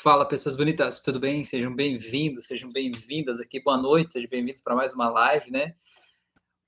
[0.00, 1.42] Fala, pessoas bonitas, tudo bem?
[1.42, 5.74] Sejam bem-vindos, sejam bem-vindas aqui, boa noite, sejam bem-vindos para mais uma live, né?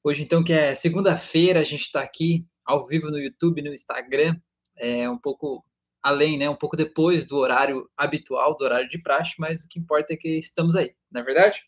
[0.03, 4.35] Hoje, então, que é segunda-feira, a gente está aqui ao vivo no YouTube, no Instagram,
[4.77, 5.65] é um pouco
[6.03, 6.51] além, né?
[6.51, 10.17] Um pouco depois do horário habitual, do horário de praxe, mas o que importa é
[10.17, 11.62] que estamos aí, não é verdade?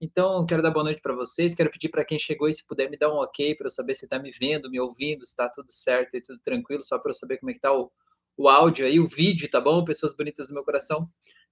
[0.00, 2.88] Então, quero dar boa noite para vocês, quero pedir para quem chegou e se puder
[2.88, 5.48] me dar um ok para eu saber se está me vendo, me ouvindo, se está
[5.48, 7.90] tudo certo e tudo tranquilo, só para eu saber como é que está o
[8.36, 9.84] o áudio aí, o vídeo, tá bom?
[9.84, 11.08] Pessoas bonitas do meu coração,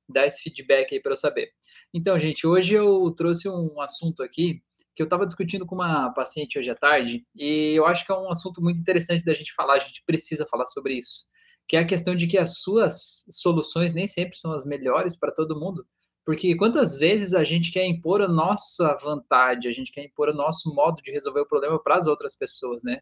[0.09, 1.51] dá esse feedback aí para eu saber.
[1.93, 4.63] Então, gente, hoje eu trouxe um assunto aqui
[4.95, 8.15] que eu estava discutindo com uma paciente hoje à tarde e eu acho que é
[8.15, 11.27] um assunto muito interessante da gente falar, a gente precisa falar sobre isso,
[11.69, 15.33] que é a questão de que as suas soluções nem sempre são as melhores para
[15.33, 15.87] todo mundo,
[16.25, 20.37] porque quantas vezes a gente quer impor a nossa vontade, a gente quer impor o
[20.37, 23.01] nosso modo de resolver o problema para as outras pessoas, né?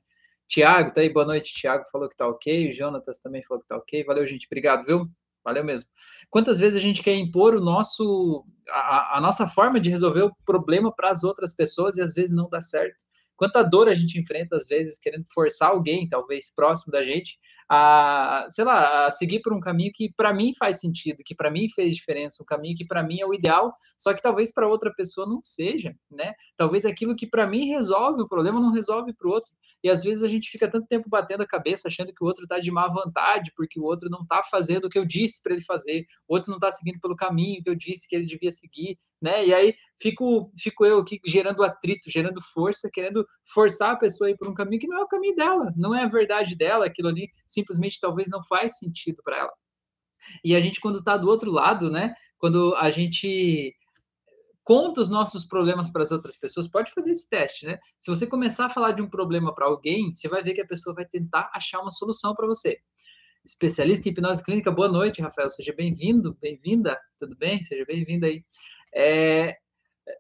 [0.48, 1.52] Tiago, tá aí, boa noite.
[1.52, 2.70] Tiago falou que tá ok.
[2.70, 4.02] O Jonatas também falou que tá ok.
[4.05, 4.47] Valeu, gente.
[4.47, 5.05] Obrigado, viu?
[5.45, 5.88] Valeu mesmo.
[6.30, 10.35] Quantas vezes a gente quer impor o nosso, a, a nossa forma de resolver o
[10.46, 13.05] problema para as outras pessoas e às vezes não dá certo?
[13.37, 17.38] Quanta dor a gente enfrenta, às vezes, querendo forçar alguém, talvez próximo da gente,
[17.69, 21.51] a, sei lá, a seguir por um caminho que para mim faz sentido, que para
[21.51, 24.66] mim fez diferença, um caminho que para mim é o ideal, só que talvez para
[24.66, 26.33] outra pessoa não seja, né?
[26.57, 29.52] Talvez aquilo que para mim resolve o problema não resolve para o outro.
[29.83, 32.45] E às vezes a gente fica tanto tempo batendo a cabeça achando que o outro
[32.45, 35.52] está de má vontade, porque o outro não está fazendo o que eu disse para
[35.52, 38.51] ele fazer, o outro não está seguindo pelo caminho que eu disse que ele devia
[38.51, 39.46] seguir, né?
[39.46, 44.30] E aí fico, fico eu aqui gerando atrito, gerando força, querendo forçar a pessoa a
[44.30, 46.87] ir por um caminho que não é o caminho dela, não é a verdade dela,
[46.87, 49.52] aquilo ali simplesmente talvez não faz sentido para ela.
[50.45, 52.15] E a gente, quando está do outro lado, né?
[52.38, 53.74] Quando a gente
[54.63, 57.79] conta os nossos problemas para as outras pessoas, pode fazer esse teste, né?
[57.99, 60.66] Se você começar a falar de um problema para alguém, você vai ver que a
[60.66, 62.79] pessoa vai tentar achar uma solução para você.
[63.45, 65.49] Especialista em hipnose clínica, boa noite, Rafael.
[65.49, 67.62] Seja bem-vindo, bem-vinda, tudo bem?
[67.62, 68.44] Seja bem-vinda aí.
[68.94, 69.56] É,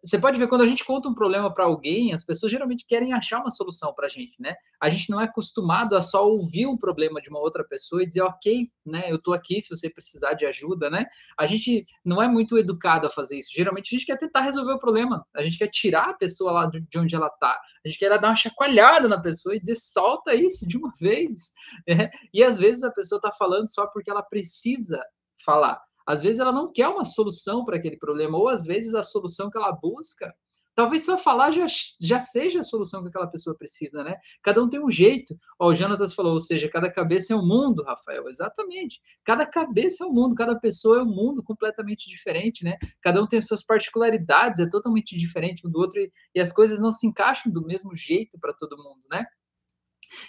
[0.02, 3.12] você pode ver quando a gente conta um problema para alguém, as pessoas geralmente querem
[3.12, 4.54] achar uma solução para a gente, né?
[4.80, 8.06] A gente não é acostumado a só ouvir um problema de uma outra pessoa e
[8.06, 9.10] dizer, ok, né?
[9.10, 11.06] Eu estou aqui se você precisar de ajuda, né?
[11.38, 13.50] A gente não é muito educado a fazer isso.
[13.54, 16.66] Geralmente a gente quer tentar resolver o problema, a gente quer tirar a pessoa lá
[16.66, 20.34] de onde ela está, a gente quer dar uma chacoalhada na pessoa e dizer, solta
[20.34, 21.52] isso de uma vez.
[21.88, 22.10] É?
[22.32, 25.02] E às vezes a pessoa está falando só porque ela precisa
[25.44, 25.87] falar.
[26.08, 29.50] Às vezes ela não quer uma solução para aquele problema, ou às vezes a solução
[29.50, 30.34] que ela busca,
[30.74, 31.66] talvez só falar já,
[32.00, 34.16] já seja a solução que aquela pessoa precisa, né?
[34.42, 35.36] Cada um tem um jeito.
[35.58, 38.26] Ó, o Jonatas falou, ou seja, cada cabeça é um mundo, Rafael.
[38.26, 39.00] Exatamente.
[39.22, 42.78] Cada cabeça é um mundo, cada pessoa é um mundo completamente diferente, né?
[43.02, 46.80] Cada um tem suas particularidades, é totalmente diferente um do outro, e, e as coisas
[46.80, 49.26] não se encaixam do mesmo jeito para todo mundo, né?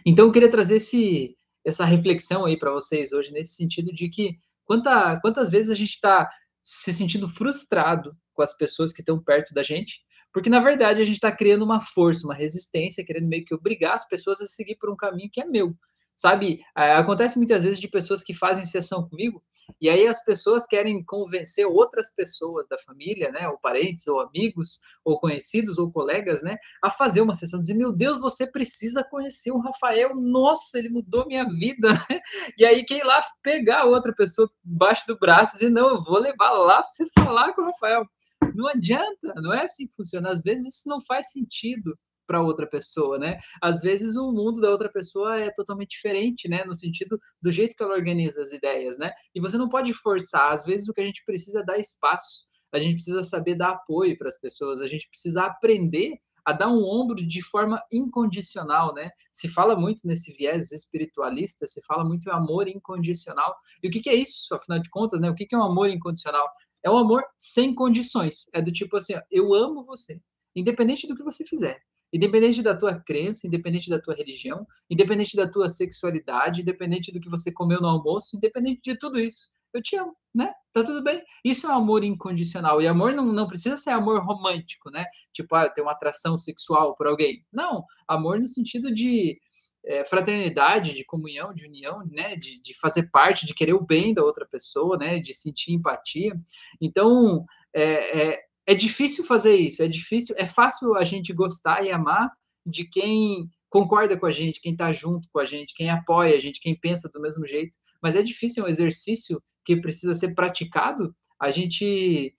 [0.05, 4.37] Então eu queria trazer esse, essa reflexão aí para vocês hoje, nesse sentido de que
[4.69, 6.29] Quanta, quantas vezes a gente está
[6.61, 9.99] se sentindo frustrado com as pessoas que estão perto da gente,
[10.31, 13.95] porque na verdade a gente está criando uma força, uma resistência, querendo meio que obrigar
[13.95, 15.75] as pessoas a seguir por um caminho que é meu.
[16.19, 19.41] Sabe, acontece muitas vezes de pessoas que fazem sessão comigo,
[19.79, 24.81] e aí as pessoas querem convencer outras pessoas da família, né, ou parentes, ou amigos,
[25.05, 29.51] ou conhecidos, ou colegas, né, a fazer uma sessão, dizer, meu Deus, você precisa conhecer
[29.51, 31.87] o Rafael, nossa, ele mudou minha vida,
[32.57, 36.19] e aí quem lá pegar outra pessoa embaixo do braço e dizer, não, eu vou
[36.19, 38.05] levar lá para você falar com o Rafael.
[38.53, 40.31] Não adianta, não é assim que funciona.
[40.31, 41.97] Às vezes isso não faz sentido
[42.29, 43.39] para outra pessoa, né?
[43.59, 46.63] Às vezes o mundo da outra pessoa é totalmente diferente, né?
[46.63, 49.11] No sentido do jeito que ela organiza as ideias, né?
[49.33, 50.53] E você não pode forçar.
[50.53, 52.47] Às vezes o que a gente precisa é dar espaço.
[52.71, 54.79] A gente precisa saber dar apoio para as pessoas.
[54.79, 59.09] A gente precisa aprender a dar um ombro de forma incondicional, né?
[59.33, 63.55] Se fala muito nesse viés espiritualista, se fala muito em amor incondicional.
[63.81, 65.31] E o que, que é isso, afinal de contas, né?
[65.31, 66.47] O que, que é um amor incondicional?
[66.83, 68.49] É um amor sem condições.
[68.53, 70.21] É do tipo assim, ó, eu amo você,
[70.55, 71.81] independente do que você fizer.
[72.11, 77.29] Independente da tua crença, independente da tua religião, independente da tua sexualidade, independente do que
[77.29, 80.51] você comeu no almoço, independente de tudo isso, eu te amo, né?
[80.73, 81.21] Tá tudo bem.
[81.43, 82.81] Isso é um amor incondicional.
[82.81, 85.05] E amor não, não precisa ser amor romântico, né?
[85.33, 87.45] Tipo, ah, ter uma atração sexual por alguém.
[87.51, 87.83] Não.
[88.07, 89.39] Amor no sentido de
[89.85, 92.35] é, fraternidade, de comunhão, de união, né?
[92.35, 95.19] De, de fazer parte, de querer o bem da outra pessoa, né?
[95.19, 96.33] De sentir empatia.
[96.81, 101.89] Então, é, é é difícil fazer isso, é difícil, é fácil a gente gostar e
[101.89, 102.31] amar
[102.63, 106.39] de quem concorda com a gente, quem está junto com a gente, quem apoia a
[106.39, 110.35] gente, quem pensa do mesmo jeito, mas é difícil, é um exercício que precisa ser
[110.35, 112.31] praticado, a gente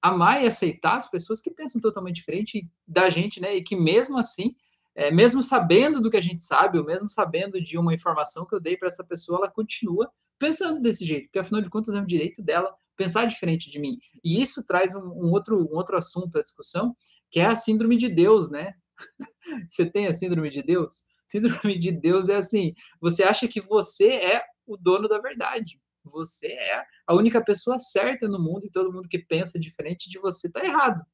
[0.00, 4.16] amar e aceitar as pessoas que pensam totalmente diferente da gente, né, e que mesmo
[4.16, 4.54] assim,
[4.94, 8.54] é, mesmo sabendo do que a gente sabe, ou mesmo sabendo de uma informação que
[8.54, 12.00] eu dei para essa pessoa, ela continua pensando desse jeito, porque afinal de contas é
[12.00, 13.98] um direito dela pensar diferente de mim.
[14.22, 16.96] E isso traz um, um outro, um outro assunto à discussão,
[17.30, 18.74] que é a síndrome de Deus, né?
[19.70, 21.04] Você tem a síndrome de Deus?
[21.26, 25.80] Síndrome de Deus é assim: você acha que você é o dono da verdade.
[26.04, 30.18] Você é a única pessoa certa no mundo e todo mundo que pensa diferente de
[30.18, 31.04] você está errado.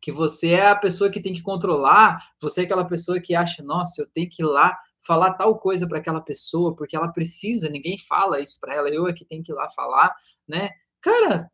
[0.00, 3.62] Que você é a pessoa que tem que controlar, você é aquela pessoa que acha,
[3.62, 7.68] nossa, eu tenho que ir lá falar tal coisa para aquela pessoa, porque ela precisa,
[7.68, 10.14] ninguém fala isso para ela, eu é que tenho que ir lá falar,
[10.46, 10.70] né?
[11.00, 11.50] Cara,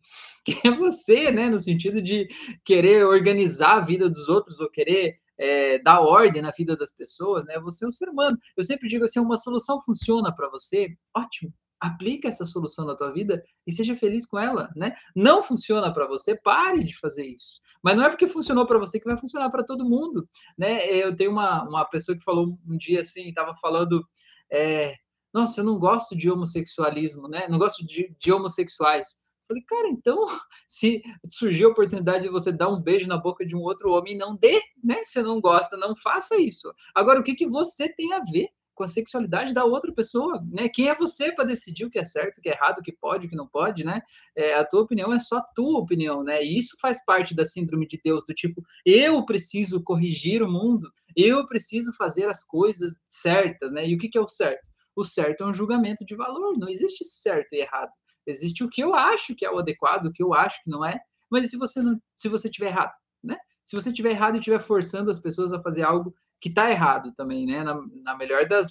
[0.44, 1.48] quem é você, né?
[1.48, 2.28] No sentido de
[2.64, 7.44] querer organizar a vida dos outros ou querer é, dar ordem na vida das pessoas,
[7.46, 7.58] né?
[7.60, 8.38] Você é um ser humano.
[8.56, 13.12] Eu sempre digo assim, uma solução funciona para você, ótimo aplica essa solução na tua
[13.12, 14.94] vida e seja feliz com ela, né?
[15.16, 17.60] Não funciona para você, pare de fazer isso.
[17.82, 20.28] Mas não é porque funcionou para você que vai funcionar para todo mundo,
[20.58, 20.86] né?
[20.86, 24.04] Eu tenho uma, uma pessoa que falou um dia assim, estava falando,
[24.52, 24.94] é,
[25.32, 27.46] nossa, eu não gosto de homossexualismo, né?
[27.48, 29.22] Não gosto de, de homossexuais.
[29.48, 30.26] Falei, cara, então,
[30.66, 34.16] se surgir a oportunidade de você dar um beijo na boca de um outro homem,
[34.16, 35.02] não dê, né?
[35.04, 36.72] Se não gosta, não faça isso.
[36.94, 38.48] Agora, o que, que você tem a ver
[38.80, 40.66] com a sexualidade da outra pessoa, né?
[40.66, 42.90] Quem é você para decidir o que é certo, o que é errado, o que
[42.90, 44.00] pode, o que não pode, né?
[44.34, 46.42] É, a tua opinião é só tua opinião, né?
[46.42, 50.90] E isso faz parte da síndrome de Deus, do tipo, eu preciso corrigir o mundo,
[51.14, 53.86] eu preciso fazer as coisas certas, né?
[53.86, 54.70] E o que, que é o certo?
[54.96, 57.92] O certo é um julgamento de valor, não existe certo e errado.
[58.26, 60.82] Existe o que eu acho que é o adequado, o que eu acho que não
[60.86, 60.98] é,
[61.30, 63.36] mas e se você não, se você tiver errado, né?
[63.62, 67.12] Se você tiver errado e estiver forçando as pessoas a fazer algo que está errado
[67.14, 67.62] também, né?
[67.62, 68.70] Na, na, melhor das,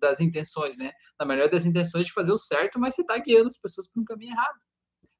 [0.00, 0.92] das intenções, né?
[1.18, 4.00] Na melhor das intenções de fazer o certo, mas você está guiando as pessoas para
[4.00, 4.58] um caminho errado,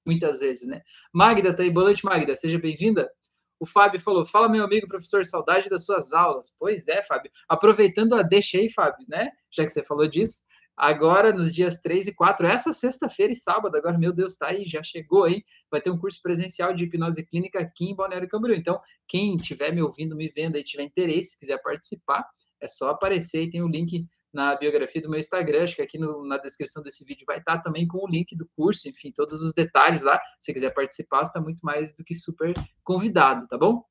[0.04, 0.80] muitas vezes, né?
[1.12, 3.10] Magda tá aí, boa noite, Magda, seja bem-vinda.
[3.58, 6.54] O Fábio falou: Fala, meu amigo professor, saudade das suas aulas.
[6.58, 7.30] Pois é, Fábio.
[7.48, 9.30] Aproveitando a deixa aí, Fábio, né?
[9.50, 10.42] Já que você falou disso,
[10.76, 14.66] agora nos dias 3 e 4, essa sexta-feira e sábado, agora, meu Deus, tá aí,
[14.66, 15.42] já chegou, hein?
[15.70, 18.56] Vai ter um curso presencial de hipnose clínica aqui em Balneário Camboriú.
[18.56, 22.26] Então, quem estiver me ouvindo, me vendo e tiver interesse, quiser participar,
[22.60, 24.06] é só aparecer e tem o link
[24.36, 27.58] na biografia do meu Instagram, acho que aqui no, na descrição desse vídeo vai estar
[27.60, 30.20] também com o link do curso, enfim, todos os detalhes lá.
[30.38, 32.52] Se quiser participar, está muito mais do que super
[32.84, 33.82] convidado, tá bom?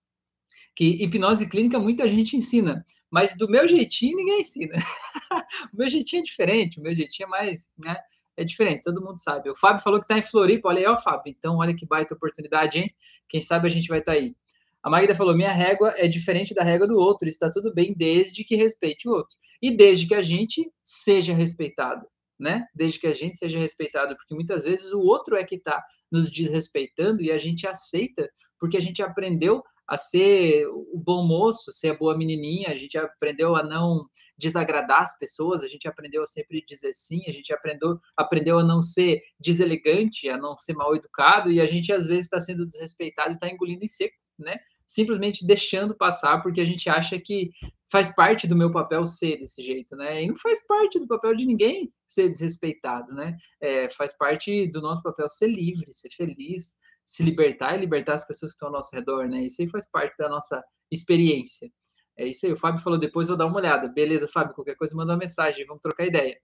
[0.75, 4.75] Que hipnose clínica muita gente ensina, mas do meu jeitinho ninguém ensina.
[5.73, 7.95] o meu jeitinho é diferente, o meu jeitinho é mais, né?
[8.37, 9.49] É diferente, todo mundo sabe.
[9.49, 11.33] O Fábio falou que está em Floripa, olha aí, ó, Fábio.
[11.35, 12.93] Então, olha que baita oportunidade, hein?
[13.29, 14.35] Quem sabe a gente vai estar tá aí.
[14.83, 18.43] A Magda falou: minha régua é diferente da régua do outro, está tudo bem desde
[18.43, 19.37] que respeite o outro.
[19.61, 22.05] E desde que a gente seja respeitado,
[22.37, 22.67] né?
[22.75, 25.81] Desde que a gente seja respeitado, porque muitas vezes o outro é que está
[26.11, 28.29] nos desrespeitando e a gente aceita
[28.59, 32.97] porque a gente aprendeu a ser o bom moço, ser a boa menininha, a gente
[32.97, 34.05] aprendeu a não
[34.37, 38.63] desagradar as pessoas, a gente aprendeu a sempre dizer sim, a gente aprendeu, aprendeu a
[38.63, 42.67] não ser deselegante, a não ser mal educado, e a gente às vezes está sendo
[42.67, 44.57] desrespeitado e está engolindo em seco, né?
[44.85, 47.51] Simplesmente deixando passar porque a gente acha que
[47.91, 50.23] faz parte do meu papel ser desse jeito, né?
[50.23, 53.35] E não faz parte do papel de ninguém ser desrespeitado, né?
[53.61, 58.25] É, faz parte do nosso papel ser livre, ser feliz, se libertar e libertar as
[58.25, 59.45] pessoas que estão ao nosso redor, né?
[59.45, 61.71] Isso aí faz parte da nossa experiência.
[62.17, 62.51] É isso aí.
[62.51, 63.87] O Fábio falou, depois vou dar uma olhada.
[63.87, 66.39] Beleza, Fábio, qualquer coisa manda uma mensagem, vamos trocar ideia.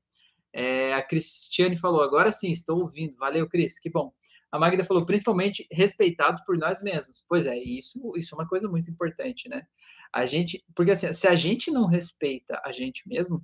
[0.54, 3.16] É, a Cristiane falou, agora sim, estou ouvindo.
[3.18, 4.14] Valeu, Cris, que bom.
[4.52, 7.24] A Magda falou, principalmente respeitados por nós mesmos.
[7.28, 9.66] Pois é, isso, isso é uma coisa muito importante, né?
[10.14, 13.42] A gente, porque assim, se a gente não respeita a gente mesmo,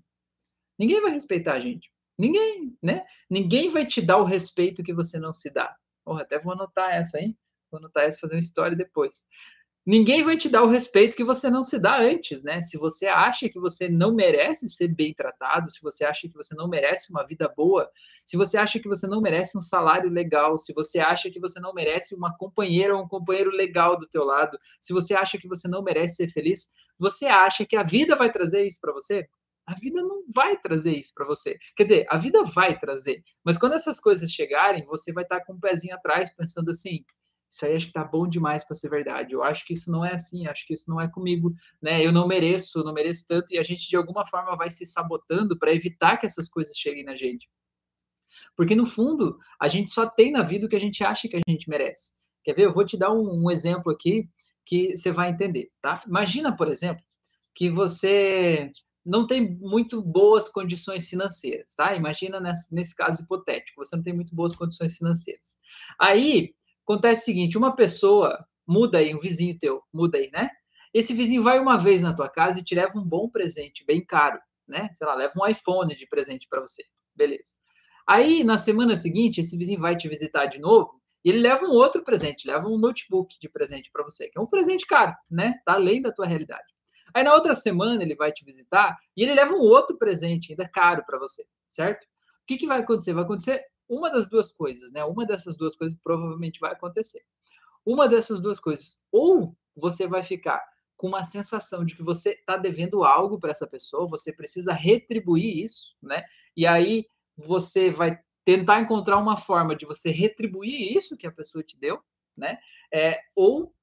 [0.78, 1.90] ninguém vai respeitar a gente.
[2.20, 3.06] Ninguém, né?
[3.30, 5.74] Ninguém vai te dar o respeito que você não se dá.
[6.08, 7.38] Porra, até vou anotar essa, hein?
[7.70, 9.26] Vou anotar essa e fazer uma história depois.
[9.86, 12.62] Ninguém vai te dar o respeito que você não se dá antes, né?
[12.62, 16.56] Se você acha que você não merece ser bem tratado, se você acha que você
[16.56, 17.92] não merece uma vida boa,
[18.26, 21.60] se você acha que você não merece um salário legal, se você acha que você
[21.60, 25.48] não merece uma companheira ou um companheiro legal do teu lado, se você acha que
[25.48, 29.28] você não merece ser feliz, você acha que a vida vai trazer isso para você?
[29.68, 31.58] A vida não vai trazer isso para você.
[31.76, 35.46] Quer dizer, a vida vai trazer, mas quando essas coisas chegarem, você vai estar tá
[35.46, 37.04] com um pezinho atrás, pensando assim:
[37.50, 39.34] isso aí acho que tá bom demais para ser verdade.
[39.34, 42.06] Eu acho que isso não é assim, acho que isso não é comigo, né?
[42.06, 45.58] Eu não mereço, não mereço tanto, e a gente de alguma forma vai se sabotando
[45.58, 47.50] para evitar que essas coisas cheguem na gente.
[48.56, 51.38] Porque no fundo, a gente só tem na vida o que a gente acha que
[51.38, 52.12] a gente merece.
[52.44, 52.66] Quer ver?
[52.66, 54.30] Eu vou te dar um, um exemplo aqui
[54.66, 56.04] que você vai entender, tá?
[56.06, 57.04] Imagina, por exemplo,
[57.56, 58.72] que você
[59.08, 61.96] não tem muito boas condições financeiras, tá?
[61.96, 65.58] Imagina nesse, nesse caso hipotético, você não tem muito boas condições financeiras.
[66.00, 70.50] Aí acontece o seguinte: uma pessoa muda aí, um vizinho teu, muda aí, né?
[70.94, 74.06] Esse vizinho vai uma vez na tua casa e te leva um bom presente, bem
[74.06, 74.90] caro, né?
[74.92, 76.84] Sei lá, leva um iPhone de presente para você,
[77.16, 77.54] beleza.
[78.06, 81.72] Aí, na semana seguinte, esse vizinho vai te visitar de novo e ele leva um
[81.72, 85.56] outro presente, leva um notebook de presente para você, que é um presente caro, né?
[85.66, 86.77] Tá além da tua realidade.
[87.18, 90.70] Aí na outra semana ele vai te visitar e ele leva um outro presente ainda
[90.70, 92.04] caro para você, certo?
[92.04, 93.12] O que, que vai acontecer?
[93.12, 95.04] Vai acontecer uma das duas coisas, né?
[95.04, 97.26] Uma dessas duas coisas provavelmente vai acontecer.
[97.84, 100.64] Uma dessas duas coisas, ou você vai ficar
[100.96, 105.64] com uma sensação de que você está devendo algo para essa pessoa, você precisa retribuir
[105.64, 106.24] isso, né?
[106.56, 111.64] E aí você vai tentar encontrar uma forma de você retribuir isso que a pessoa
[111.64, 112.00] te deu,
[112.38, 112.60] né?
[112.94, 113.74] É, ou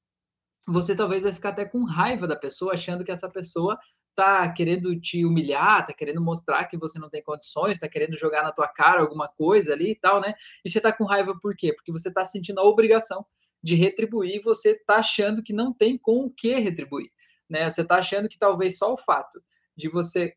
[0.67, 3.79] você talvez vai ficar até com raiva da pessoa, achando que essa pessoa
[4.15, 8.43] tá querendo te humilhar, tá querendo mostrar que você não tem condições, tá querendo jogar
[8.43, 10.35] na tua cara alguma coisa ali e tal, né?
[10.65, 11.73] E você tá com raiva por quê?
[11.73, 13.25] Porque você tá sentindo a obrigação
[13.63, 17.11] de retribuir, você está achando que não tem com o que retribuir.
[17.49, 17.69] Né?
[17.69, 19.43] Você está achando que talvez só o fato
[19.77, 20.35] de você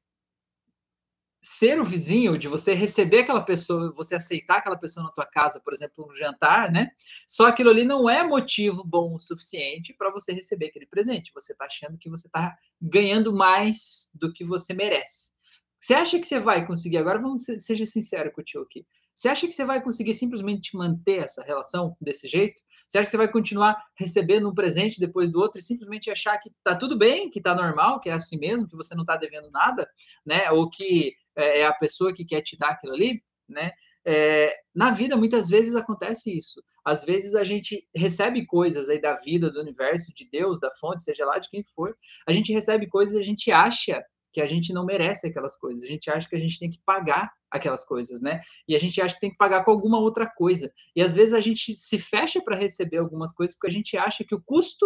[1.41, 5.61] ser o vizinho, de você receber aquela pessoa, você aceitar aquela pessoa na tua casa,
[5.63, 6.91] por exemplo, um jantar, né?
[7.27, 11.31] Só aquilo ali não é motivo bom o suficiente para você receber aquele presente.
[11.33, 15.33] Você está achando que você está ganhando mais do que você merece.
[15.79, 16.97] Você acha que você vai conseguir?
[16.97, 18.85] Agora vamos seja sincero com o tio aqui.
[19.13, 22.61] Você acha que você vai conseguir simplesmente manter essa relação desse jeito?
[22.89, 26.49] Acha que você vai continuar recebendo um presente depois do outro e simplesmente achar que
[26.63, 29.49] tá tudo bem, que tá normal, que é assim mesmo, que você não tá devendo
[29.51, 29.89] nada,
[30.25, 30.49] né?
[30.51, 33.71] Ou que é, é a pessoa que quer te dar aquilo ali, né?
[34.05, 36.63] É, na vida, muitas vezes acontece isso.
[36.85, 41.03] Às vezes a gente recebe coisas aí da vida, do universo, de Deus, da fonte,
[41.03, 41.93] seja lá de quem for.
[42.25, 44.01] A gente recebe coisas e a gente acha
[44.37, 45.83] que a gente não merece aquelas coisas.
[45.83, 48.39] A gente acha que a gente tem que pagar aquelas coisas, né?
[48.67, 50.71] E a gente acha que tem que pagar com alguma outra coisa.
[50.95, 54.23] E às vezes a gente se fecha para receber algumas coisas porque a gente acha
[54.23, 54.85] que o custo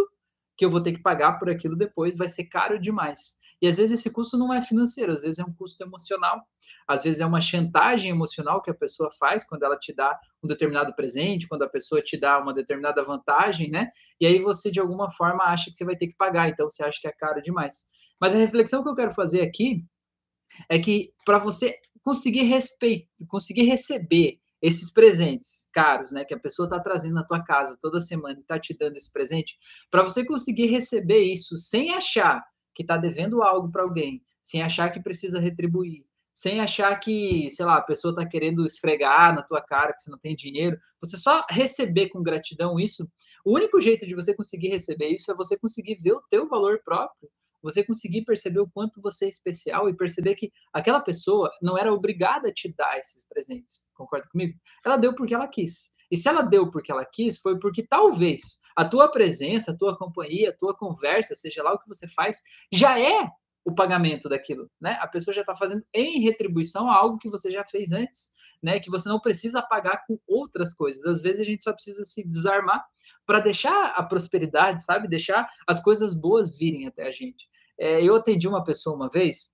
[0.61, 3.39] que eu vou ter que pagar por aquilo depois vai ser caro demais.
[3.59, 6.39] E às vezes esse custo não é financeiro, às vezes é um custo emocional,
[6.87, 10.47] às vezes é uma chantagem emocional que a pessoa faz quando ela te dá um
[10.47, 13.89] determinado presente, quando a pessoa te dá uma determinada vantagem, né?
[14.19, 16.83] E aí você de alguma forma acha que você vai ter que pagar, então você
[16.83, 17.85] acha que é caro demais.
[18.19, 19.83] Mas a reflexão que eu quero fazer aqui
[20.69, 26.67] é que para você conseguir respeitar, conseguir receber esses presentes caros, né, que a pessoa
[26.67, 29.57] está trazendo na tua casa toda semana e está te dando esse presente,
[29.89, 32.43] para você conseguir receber isso sem achar
[32.75, 37.65] que está devendo algo para alguém, sem achar que precisa retribuir, sem achar que, sei
[37.65, 41.17] lá, a pessoa está querendo esfregar na tua cara que você não tem dinheiro, você
[41.17, 43.09] só receber com gratidão isso,
[43.45, 46.81] o único jeito de você conseguir receber isso é você conseguir ver o teu valor
[46.83, 47.29] próprio,
[47.61, 51.93] você conseguir perceber o quanto você é especial e perceber que aquela pessoa não era
[51.93, 53.91] obrigada a te dar esses presentes.
[53.93, 54.57] Concorda comigo?
[54.85, 55.91] Ela deu porque ela quis.
[56.11, 59.97] E se ela deu porque ela quis, foi porque talvez a tua presença, a tua
[59.97, 62.41] companhia, a tua conversa, seja lá o que você faz,
[62.71, 63.29] já é
[63.63, 64.97] o pagamento daquilo, né?
[64.99, 68.79] A pessoa já está fazendo em retribuição a algo que você já fez antes, né?
[68.79, 71.05] Que você não precisa pagar com outras coisas.
[71.05, 72.83] Às vezes a gente só precisa se desarmar
[73.31, 75.07] para deixar a prosperidade, sabe?
[75.07, 77.47] Deixar as coisas boas virem até a gente.
[77.79, 79.51] É, eu atendi uma pessoa uma vez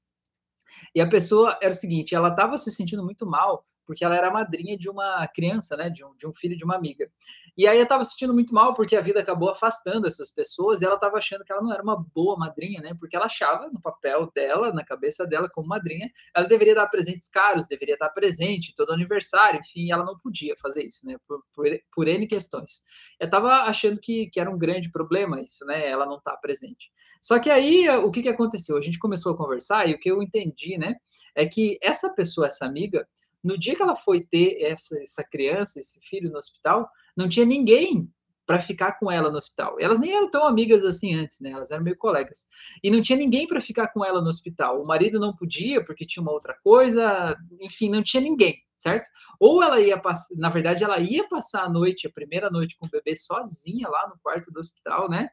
[0.95, 4.31] e a pessoa era o seguinte: ela estava se sentindo muito mal porque ela era
[4.31, 7.09] madrinha de uma criança, né, de um, de um filho de uma amiga.
[7.57, 10.85] E aí eu estava sentindo muito mal porque a vida acabou afastando essas pessoas e
[10.85, 12.95] ela estava achando que ela não era uma boa madrinha, né?
[12.99, 17.27] Porque ela achava no papel dela, na cabeça dela como madrinha, ela deveria dar presentes
[17.27, 21.17] caros, deveria estar presente todo aniversário, enfim, ela não podia fazer isso, né?
[21.27, 22.83] Por, por, por N questões.
[23.19, 25.89] Eu estava achando que, que era um grande problema isso, né?
[25.89, 26.91] Ela não estar tá presente.
[27.19, 28.77] Só que aí o que, que aconteceu?
[28.77, 30.95] A gente começou a conversar e o que eu entendi, né?
[31.33, 33.07] É que essa pessoa, essa amiga,
[33.43, 36.87] no dia que ela foi ter essa, essa criança, esse filho no hospital,
[37.17, 38.09] não tinha ninguém
[38.45, 39.75] para ficar com ela no hospital.
[39.79, 41.51] Elas nem eram tão amigas assim antes, né?
[41.51, 42.47] Elas eram meio colegas.
[42.81, 44.81] E não tinha ninguém para ficar com ela no hospital.
[44.81, 49.09] O marido não podia porque tinha uma outra coisa, enfim, não tinha ninguém, certo?
[49.37, 52.85] Ou ela ia passar, na verdade, ela ia passar a noite, a primeira noite com
[52.87, 55.27] o bebê sozinha lá no quarto do hospital, né?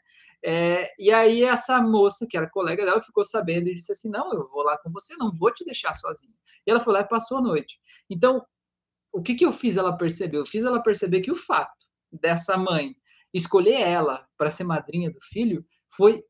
[0.46, 4.32] É, e aí essa moça, que era colega dela, ficou sabendo e disse assim: "Não,
[4.34, 6.34] eu vou lá com você, não vou te deixar sozinha".
[6.66, 7.78] E ela foi lá e passou a noite.
[8.10, 8.44] Então,
[9.14, 10.38] o que, que eu fiz ela perceber?
[10.38, 12.97] Eu fiz ela perceber que o fato dessa mãe
[13.33, 15.64] escolher ela para ser madrinha do filho
[15.97, 16.23] foi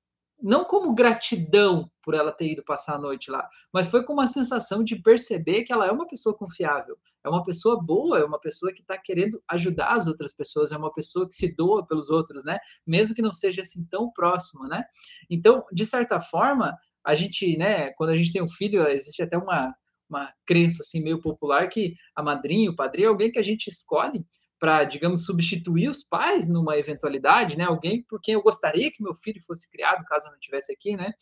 [0.43, 4.27] não como gratidão por ela ter ido passar a noite lá, mas foi com uma
[4.27, 8.39] sensação de perceber que ela é uma pessoa confiável, é uma pessoa boa, é uma
[8.39, 12.11] pessoa que está querendo ajudar as outras pessoas, é uma pessoa que se doa pelos
[12.11, 12.59] outros, né?
[12.87, 14.85] Mesmo que não seja assim tão próximo, né?
[15.31, 19.39] Então, de certa forma, a gente, né, quando a gente tem um filho, existe até
[19.39, 19.75] uma
[20.09, 23.69] uma crença assim meio popular que a madrinha, o padrinho é alguém que a gente
[23.69, 24.25] escolhe
[24.59, 27.65] para, digamos, substituir os pais numa eventualidade, né?
[27.65, 30.97] Alguém por quem eu gostaria que meu filho fosse criado, caso eu não estivesse aqui,
[30.97, 31.13] né?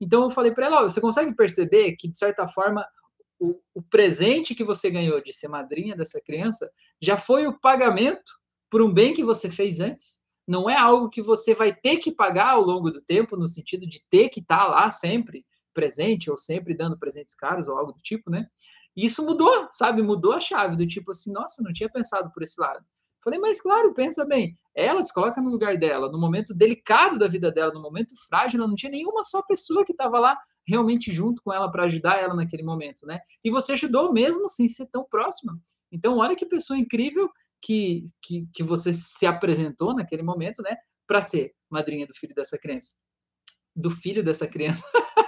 [0.00, 2.86] Então eu falei para ela, você consegue perceber que de certa forma
[3.38, 8.32] o, o presente que você ganhou de ser madrinha dessa criança já foi o pagamento
[8.70, 10.20] por um bem que você fez antes.
[10.46, 13.86] Não é algo que você vai ter que pagar ao longo do tempo, no sentido
[13.86, 15.44] de ter que estar tá lá sempre
[15.78, 18.48] presente, ou sempre dando presentes caros, ou algo do tipo, né?
[18.96, 20.02] E isso mudou, sabe?
[20.02, 22.84] Mudou a chave do tipo assim, nossa, não tinha pensado por esse lado.
[23.22, 24.58] Falei, mas claro, pensa bem.
[24.74, 28.58] Ela se coloca no lugar dela, no momento delicado da vida dela, no momento frágil,
[28.58, 32.20] ela não tinha nenhuma só pessoa que estava lá realmente junto com ela para ajudar
[32.20, 33.20] ela naquele momento, né?
[33.44, 35.56] E você ajudou mesmo sem ser tão próxima.
[35.92, 37.30] Então, olha que pessoa incrível
[37.62, 40.76] que, que, que você se apresentou naquele momento, né?
[41.06, 42.96] Para ser madrinha do filho dessa criança.
[43.76, 44.84] Do filho dessa criança.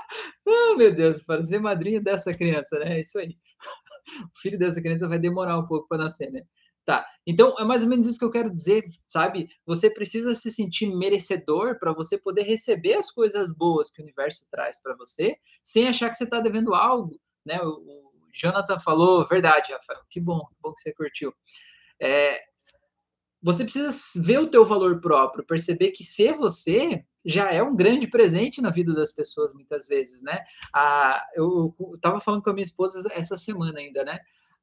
[0.50, 2.98] oh, meu Deus, para ser madrinha dessa criança, né?
[2.98, 3.36] É isso aí.
[4.24, 6.40] O filho dessa criança vai demorar um pouco para nascer, né?
[6.84, 7.06] Tá.
[7.26, 9.48] Então, é mais ou menos isso que eu quero dizer, sabe?
[9.66, 14.48] Você precisa se sentir merecedor para você poder receber as coisas boas que o universo
[14.50, 17.60] traz para você, sem achar que você está devendo algo, né?
[17.62, 21.32] O, o, Jonathan falou, verdade, Rafael, que bom, que bom que você curtiu.
[22.00, 22.40] É,
[23.42, 23.90] você precisa
[24.20, 28.70] ver o teu valor próprio, perceber que ser você já é um grande presente na
[28.70, 30.42] vida das pessoas, muitas vezes, né?
[30.74, 34.20] Ah, eu estava falando com a minha esposa essa semana ainda, né?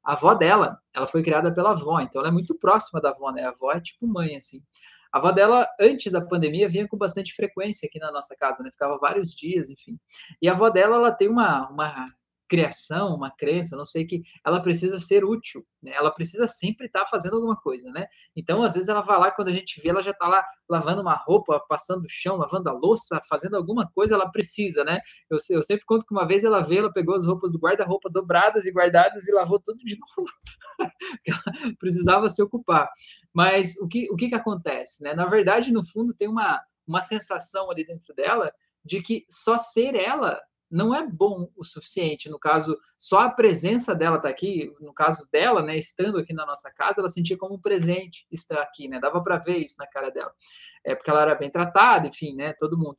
[0.08, 3.30] a avó dela, ela foi criada pela avó, então ela é muito próxima da avó,
[3.30, 3.44] né?
[3.44, 4.62] A avó é tipo mãe, assim.
[5.12, 8.70] A avó dela, antes da pandemia, vinha com bastante frequência aqui na nossa casa, né?
[8.70, 9.98] Ficava vários dias, enfim.
[10.40, 12.10] E a avó dela, ela tem uma, uma
[12.48, 15.92] criação, uma crença, não sei que ela precisa ser útil, né?
[15.94, 18.06] Ela precisa sempre estar tá fazendo alguma coisa, né?
[18.34, 21.02] Então, às vezes ela vai lá, quando a gente vê, ela já está lá lavando
[21.02, 25.00] uma roupa, passando o chão, lavando a louça, fazendo alguma coisa, ela precisa, né?
[25.30, 28.08] Eu, eu sempre conto que uma vez ela veio, ela pegou as roupas do guarda-roupa
[28.10, 30.30] dobradas e guardadas e lavou tudo de novo.
[31.26, 32.88] ela precisava se ocupar.
[33.32, 35.14] Mas o que, o que que acontece, né?
[35.14, 38.52] Na verdade, no fundo, tem uma, uma sensação ali dentro dela
[38.84, 40.40] de que só ser ela
[40.70, 42.28] não é bom o suficiente.
[42.28, 46.46] No caso, só a presença dela tá aqui, no caso dela, né, estando aqui na
[46.46, 49.00] nossa casa, ela sentia como um presente estar aqui, né?
[49.00, 50.32] Dava para ver isso na cara dela.
[50.84, 52.98] É porque ela era bem tratada, enfim, né, todo mundo.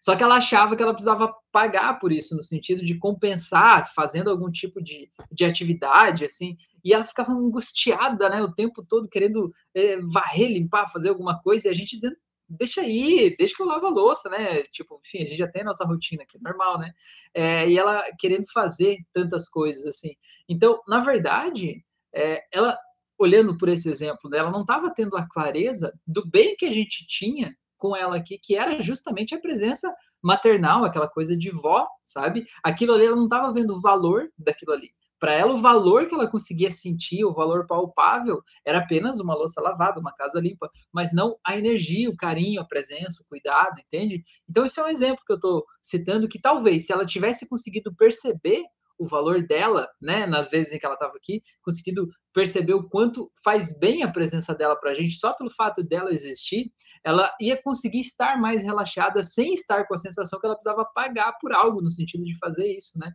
[0.00, 4.30] Só que ela achava que ela precisava pagar por isso, no sentido de compensar, fazendo
[4.30, 9.52] algum tipo de, de atividade, assim, e ela ficava angustiada, né, o tempo todo querendo
[9.74, 12.16] é, varrer, limpar, fazer alguma coisa, e a gente dizendo,
[12.50, 14.62] deixa aí, deixa que eu lavo a louça, né?
[14.64, 16.92] Tipo, enfim, a gente já tem a nossa rotina aqui, normal, né?
[17.32, 20.14] É, e ela querendo fazer tantas coisas assim.
[20.48, 22.76] Então, na verdade, é, ela,
[23.18, 27.06] olhando por esse exemplo dela, não estava tendo a clareza do bem que a gente
[27.06, 32.44] tinha com ela aqui, que era justamente a presença maternal, aquela coisa de vó, sabe?
[32.62, 34.90] Aquilo ali, ela não estava vendo o valor daquilo ali.
[35.20, 39.60] Para ela, o valor que ela conseguia sentir, o valor palpável, era apenas uma louça
[39.60, 44.24] lavada, uma casa limpa, mas não a energia, o carinho, a presença, o cuidado, entende?
[44.48, 47.94] Então, esse é um exemplo que eu estou citando que talvez, se ela tivesse conseguido
[47.94, 48.64] perceber
[49.00, 53.32] o valor dela, né, nas vezes em que ela estava aqui, conseguido perceber o quanto
[53.42, 56.70] faz bem a presença dela para a gente, só pelo fato dela existir,
[57.02, 61.32] ela ia conseguir estar mais relaxada sem estar com a sensação que ela precisava pagar
[61.40, 63.10] por algo, no sentido de fazer isso, né?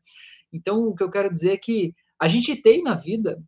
[0.56, 3.44] Então, o que eu quero dizer é que a gente tem na vida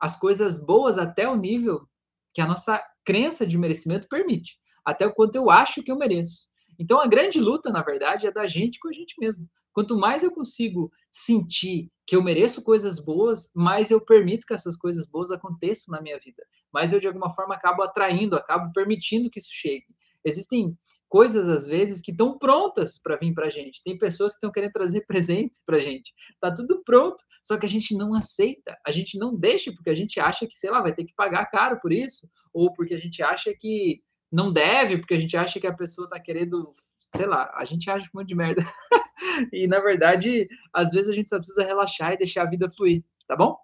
[0.00, 1.86] as coisas boas até o nível
[2.34, 6.48] que a nossa crença de merecimento permite, até o quanto eu acho que eu mereço.
[6.78, 9.48] Então, a grande luta, na verdade, é da gente com a gente mesmo.
[9.72, 14.76] Quanto mais eu consigo sentir que eu mereço coisas boas, mais eu permito que essas
[14.76, 16.42] coisas boas aconteçam na minha vida.
[16.72, 19.86] Mais eu, de alguma forma, acabo atraindo, acabo permitindo que isso chegue.
[20.26, 20.76] Existem
[21.08, 23.80] coisas, às vezes, que estão prontas para vir para a gente.
[23.84, 26.12] Tem pessoas que estão querendo trazer presentes para a gente.
[26.34, 28.76] Está tudo pronto, só que a gente não aceita.
[28.84, 31.46] A gente não deixa porque a gente acha que, sei lá, vai ter que pagar
[31.46, 32.28] caro por isso.
[32.52, 36.06] Ou porque a gente acha que não deve, porque a gente acha que a pessoa
[36.06, 36.72] está querendo,
[37.14, 38.64] sei lá, a gente acha um monte de merda.
[39.52, 43.04] e, na verdade, às vezes a gente só precisa relaxar e deixar a vida fluir,
[43.28, 43.56] tá bom?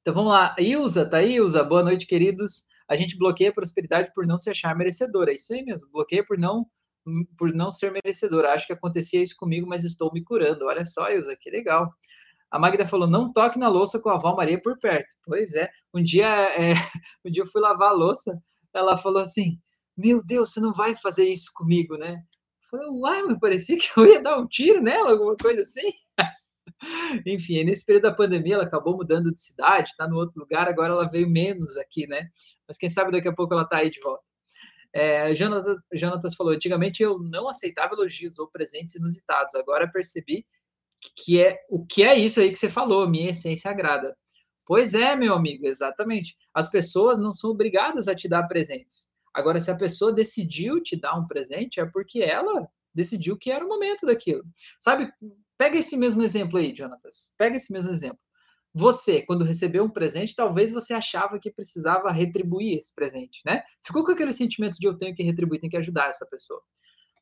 [0.00, 0.56] Então vamos lá.
[0.58, 1.62] Ilza, tá aí, Ilza?
[1.62, 5.30] Boa noite, queridos a gente bloqueia a prosperidade por não se achar merecedora.
[5.30, 6.66] É isso aí mesmo, bloqueia por não
[7.38, 8.52] por não ser merecedora.
[8.52, 10.66] Acho que acontecia isso comigo, mas estou me curando.
[10.66, 11.90] Olha só, Ilza, que legal.
[12.50, 15.14] A Magda falou: não toque na louça com a avó Maria por perto.
[15.24, 15.70] Pois é.
[15.94, 16.74] Um dia, é,
[17.24, 18.42] um dia eu fui lavar a louça,
[18.74, 19.58] ela falou assim:
[19.96, 22.22] Meu Deus, você não vai fazer isso comigo, né?
[22.72, 25.92] Eu falei, uai, mas parecia que eu ia dar um tiro nela, alguma coisa assim.
[27.26, 30.92] Enfim, nesse período da pandemia, ela acabou mudando de cidade, está no outro lugar, agora
[30.92, 32.28] ela veio menos aqui, né?
[32.66, 34.24] Mas quem sabe daqui a pouco ela está aí de volta.
[34.92, 40.44] É, Jonatas, falou: antigamente eu não aceitava elogios ou presentes inusitados, agora percebi
[41.16, 44.16] que é o que é isso aí que você falou, minha essência agrada.
[44.66, 46.36] Pois é, meu amigo, exatamente.
[46.54, 49.10] As pessoas não são obrigadas a te dar presentes.
[49.32, 53.64] Agora, se a pessoa decidiu te dar um presente, é porque ela decidiu que era
[53.64, 54.44] o momento daquilo.
[54.78, 55.10] Sabe,
[55.60, 57.34] Pega esse mesmo exemplo aí, Jonatas.
[57.36, 58.18] Pega esse mesmo exemplo.
[58.72, 63.62] Você, quando recebeu um presente, talvez você achava que precisava retribuir esse presente, né?
[63.84, 66.62] Ficou com aquele sentimento de eu tenho que retribuir, tenho que ajudar essa pessoa.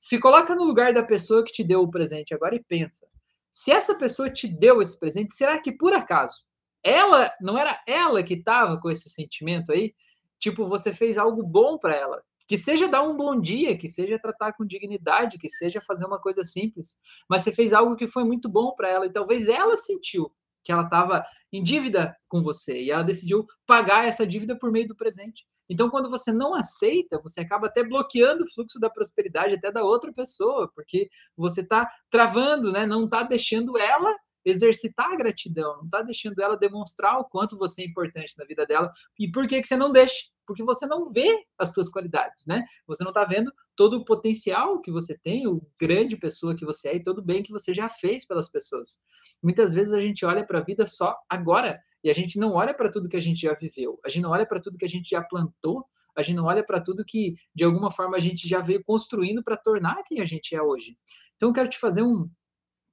[0.00, 3.08] Se coloca no lugar da pessoa que te deu o presente agora e pensa:
[3.50, 6.44] se essa pessoa te deu esse presente, será que por acaso
[6.84, 9.96] ela não era ela que estava com esse sentimento aí?
[10.38, 14.18] Tipo, você fez algo bom para ela, que seja dar um bom dia, que seja
[14.18, 16.96] tratar com dignidade, que seja fazer uma coisa simples,
[17.28, 20.32] mas você fez algo que foi muito bom para ela e talvez ela sentiu
[20.64, 24.88] que ela estava em dívida com você e ela decidiu pagar essa dívida por meio
[24.88, 25.46] do presente.
[25.68, 29.84] Então, quando você não aceita, você acaba até bloqueando o fluxo da prosperidade até da
[29.84, 32.86] outra pessoa, porque você está travando, né?
[32.86, 37.82] não está deixando ela exercitar a gratidão, não está deixando ela demonstrar o quanto você
[37.82, 38.90] é importante na vida dela.
[39.18, 40.16] E por que, que você não deixa?
[40.48, 42.64] Porque você não vê as suas qualidades, né?
[42.86, 46.88] Você não está vendo todo o potencial que você tem, o grande pessoa que você
[46.88, 49.04] é e todo o bem que você já fez pelas pessoas.
[49.42, 52.72] Muitas vezes a gente olha para a vida só agora e a gente não olha
[52.72, 54.88] para tudo que a gente já viveu, a gente não olha para tudo que a
[54.88, 55.84] gente já plantou,
[56.16, 59.44] a gente não olha para tudo que de alguma forma a gente já veio construindo
[59.44, 60.96] para tornar quem a gente é hoje.
[61.36, 62.26] Então eu quero te fazer um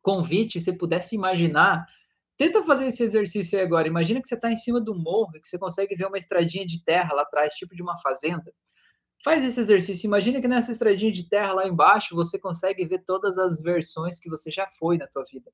[0.02, 1.86] convite, se pudesse imaginar
[2.38, 3.88] Tenta fazer esse exercício aí agora.
[3.88, 6.66] Imagina que você está em cima do morro e que você consegue ver uma estradinha
[6.66, 8.54] de terra lá atrás, tipo de uma fazenda.
[9.24, 10.08] Faz esse exercício.
[10.08, 14.30] Imagina que nessa estradinha de terra lá embaixo você consegue ver todas as versões que
[14.30, 15.52] você já foi na tua vida.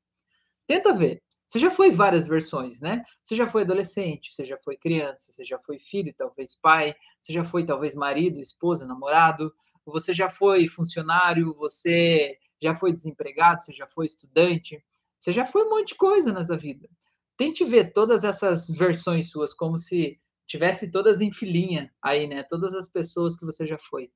[0.67, 1.21] Tenta ver.
[1.47, 3.03] Você já foi várias versões, né?
[3.21, 7.33] Você já foi adolescente, você já foi criança, você já foi filho, talvez pai, você
[7.33, 9.53] já foi talvez marido, esposa, namorado,
[9.85, 14.81] você já foi funcionário, você já foi desempregado, você já foi estudante,
[15.21, 16.89] você já foi um monte de coisa nessa vida.
[17.37, 22.43] Tente ver todas essas versões suas como se tivesse todas em filinha aí, né?
[22.43, 24.11] Todas as pessoas que você já foi.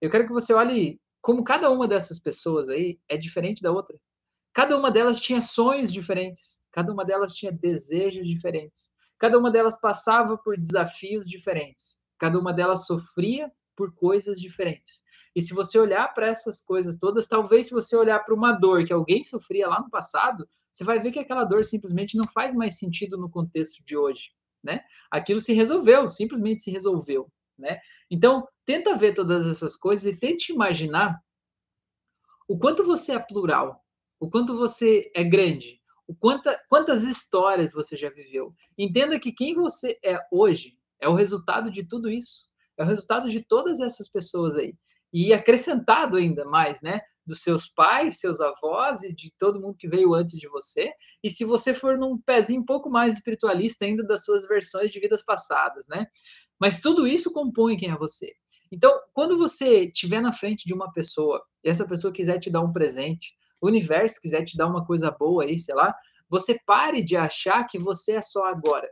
[0.00, 4.00] Eu quero que você olhe como cada uma dessas pessoas aí é diferente da outra.
[4.54, 9.78] Cada uma delas tinha sonhos diferentes, cada uma delas tinha desejos diferentes, cada uma delas
[9.78, 15.02] passava por desafios diferentes, cada uma delas sofria por coisas diferentes.
[15.38, 18.84] E se você olhar para essas coisas todas, talvez se você olhar para uma dor
[18.84, 22.52] que alguém sofria lá no passado, você vai ver que aquela dor simplesmente não faz
[22.52, 24.82] mais sentido no contexto de hoje, né?
[25.08, 27.78] Aquilo se resolveu, simplesmente se resolveu, né?
[28.10, 31.22] Então, tenta ver todas essas coisas e tente imaginar
[32.48, 33.86] o quanto você é plural,
[34.18, 38.52] o quanto você é grande, o quanta, quantas histórias você já viveu.
[38.76, 42.48] Entenda que quem você é hoje é o resultado de tudo isso.
[42.76, 44.74] É o resultado de todas essas pessoas aí.
[45.12, 47.00] E acrescentado ainda mais, né?
[47.26, 50.92] Dos seus pais, seus avós e de todo mundo que veio antes de você.
[51.22, 55.00] E se você for num pezinho um pouco mais espiritualista ainda das suas versões de
[55.00, 56.06] vidas passadas, né?
[56.60, 58.32] Mas tudo isso compõe quem é você.
[58.70, 62.60] Então, quando você estiver na frente de uma pessoa e essa pessoa quiser te dar
[62.60, 65.94] um presente, o universo quiser te dar uma coisa boa aí, sei lá,
[66.28, 68.88] você pare de achar que você é só agora.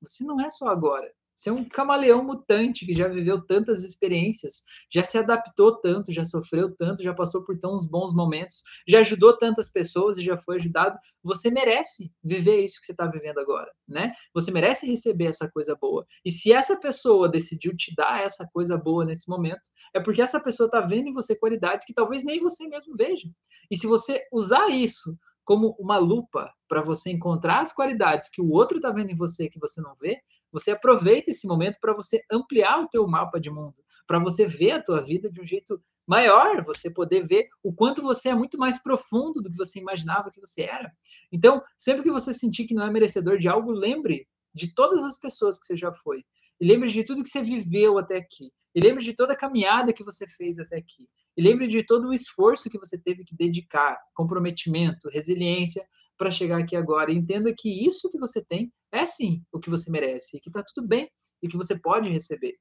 [0.00, 1.10] Você não é só agora.
[1.36, 6.24] Você é um camaleão mutante que já viveu tantas experiências, já se adaptou tanto, já
[6.24, 10.56] sofreu tanto, já passou por tão bons momentos, já ajudou tantas pessoas e já foi
[10.56, 10.98] ajudado.
[11.22, 14.12] Você merece viver isso que você está vivendo agora, né?
[14.32, 16.06] Você merece receber essa coisa boa.
[16.24, 20.40] E se essa pessoa decidiu te dar essa coisa boa nesse momento, é porque essa
[20.40, 23.28] pessoa está vendo em você qualidades que talvez nem você mesmo veja.
[23.70, 28.50] E se você usar isso como uma lupa para você encontrar as qualidades que o
[28.50, 30.20] outro está vendo em você que você não vê,
[30.56, 33.74] você aproveita esse momento para você ampliar o teu mapa de mundo,
[34.06, 38.00] para você ver a tua vida de um jeito maior, você poder ver o quanto
[38.00, 40.90] você é muito mais profundo do que você imaginava que você era.
[41.30, 45.20] Então, sempre que você sentir que não é merecedor de algo, lembre de todas as
[45.20, 46.24] pessoas que você já foi.
[46.58, 48.50] E lembre de tudo que você viveu até aqui.
[48.74, 51.06] E lembre de toda a caminhada que você fez até aqui.
[51.36, 56.58] E lembre de todo o esforço que você teve que dedicar, comprometimento, resiliência para chegar
[56.58, 57.12] aqui agora.
[57.12, 60.62] Entenda que isso que você tem é sim o que você merece, e que está
[60.62, 61.10] tudo bem
[61.42, 62.54] e que você pode receber.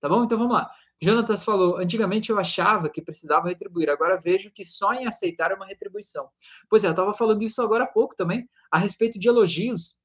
[0.00, 0.24] Tá bom?
[0.24, 0.70] Então vamos lá.
[1.02, 5.54] Jonatas falou: antigamente eu achava que precisava retribuir, agora vejo que só em aceitar é
[5.54, 6.28] uma retribuição.
[6.68, 10.02] Pois é, eu estava falando isso agora há pouco também, a respeito de elogios,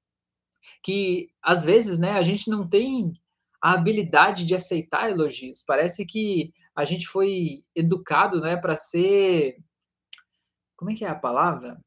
[0.84, 3.14] que às vezes né, a gente não tem
[3.62, 5.64] a habilidade de aceitar elogios.
[5.64, 9.58] Parece que a gente foi educado né, para ser.
[10.78, 11.78] Como é que é a palavra?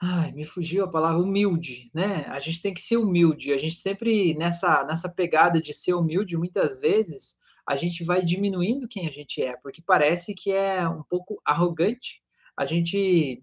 [0.00, 2.24] Ai, me fugiu a palavra humilde, né?
[2.28, 3.52] A gente tem que ser humilde.
[3.52, 8.88] A gente sempre nessa nessa pegada de ser humilde, muitas vezes a gente vai diminuindo
[8.88, 12.22] quem a gente é, porque parece que é um pouco arrogante
[12.56, 13.42] a gente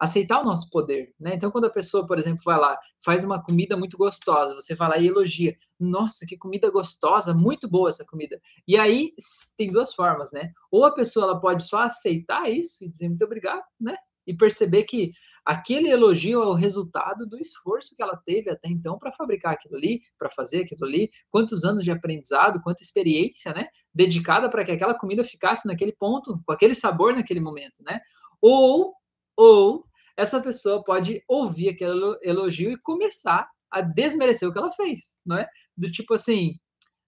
[0.00, 1.34] aceitar o nosso poder, né?
[1.34, 4.88] Então, quando a pessoa, por exemplo, vai lá, faz uma comida muito gostosa, você vai
[4.88, 8.40] lá e elogia, nossa, que comida gostosa, muito boa essa comida.
[8.66, 9.12] E aí
[9.56, 10.52] tem duas formas, né?
[10.70, 13.96] Ou a pessoa ela pode só aceitar isso e dizer muito obrigado, né?
[14.28, 15.10] e perceber que
[15.48, 19.76] aquele elogio é o resultado do esforço que ela teve até então para fabricar aquilo
[19.76, 24.72] ali, para fazer aquilo ali, quantos anos de aprendizado, quanta experiência, né, dedicada para que
[24.72, 27.98] aquela comida ficasse naquele ponto, com aquele sabor naquele momento, né?
[28.42, 28.92] Ou
[29.38, 29.86] ou
[30.18, 35.38] essa pessoa pode ouvir aquele elogio e começar a desmerecer o que ela fez, não
[35.38, 35.48] é?
[35.74, 36.56] Do tipo assim,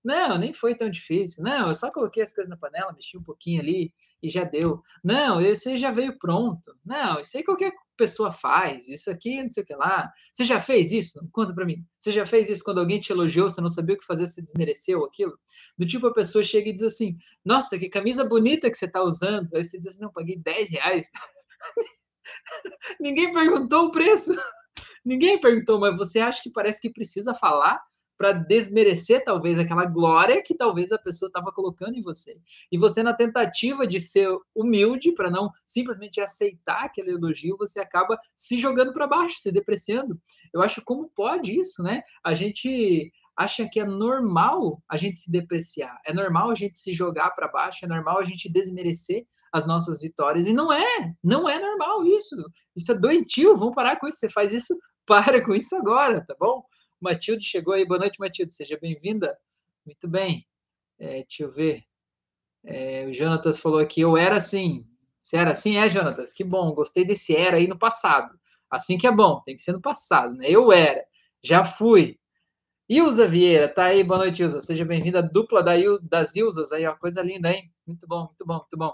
[0.02, 1.44] não, nem foi tão difícil.
[1.44, 4.82] Não, eu só coloquei as coisas na panela, mexi um pouquinho ali e já deu.
[5.04, 6.74] Não, esse já veio pronto.
[6.84, 8.88] Não, isso aí qualquer pessoa faz.
[8.88, 10.10] Isso aqui, não sei o que lá.
[10.32, 11.28] Você já fez isso?
[11.32, 11.84] Conta para mim.
[11.98, 14.40] Você já fez isso quando alguém te elogiou, você não sabia o que fazer, você
[14.40, 15.38] desmereceu aquilo?
[15.78, 19.02] Do tipo, a pessoa chega e diz assim: Nossa, que camisa bonita que você está
[19.02, 19.54] usando.
[19.54, 21.10] Aí você diz assim: Não, paguei 10 reais.
[22.98, 24.32] Ninguém perguntou o preço.
[25.04, 27.80] Ninguém perguntou, mas você acha que parece que precisa falar
[28.20, 32.38] para desmerecer talvez aquela glória que talvez a pessoa estava colocando em você.
[32.70, 38.20] E você na tentativa de ser humilde para não simplesmente aceitar aquele elogio, você acaba
[38.36, 40.20] se jogando para baixo, se depreciando.
[40.52, 42.02] Eu acho como pode isso, né?
[42.22, 46.92] A gente acha que é normal a gente se depreciar, é normal a gente se
[46.92, 50.46] jogar para baixo, é normal a gente desmerecer as nossas vitórias.
[50.46, 52.36] E não é, não é normal isso.
[52.76, 54.18] Isso é doentio, vamos parar com isso.
[54.18, 54.78] Você faz isso,
[55.08, 56.62] para com isso agora, tá bom?
[57.00, 57.84] Matilde chegou aí.
[57.84, 58.52] Boa noite, Matilde.
[58.54, 59.38] Seja bem-vinda.
[59.84, 60.46] Muito bem.
[60.98, 61.84] É, deixa eu ver.
[62.64, 64.86] É, o Jonatas falou aqui, eu era assim.
[65.22, 65.76] Você era assim?
[65.78, 66.32] É, Jonatas?
[66.32, 66.72] Que bom.
[66.72, 68.38] Gostei desse era aí no passado.
[68.70, 69.40] Assim que é bom.
[69.44, 70.46] Tem que ser no passado, né?
[70.48, 71.04] Eu era.
[71.42, 72.18] Já fui.
[72.88, 74.04] Ilza Vieira, tá aí.
[74.04, 74.60] Boa noite, Ilza.
[74.60, 75.22] Seja bem-vinda.
[75.22, 76.94] Dupla da Il, das Ilzas aí, ó.
[76.96, 77.72] Coisa linda, hein?
[77.86, 78.92] Muito bom, muito bom, muito bom.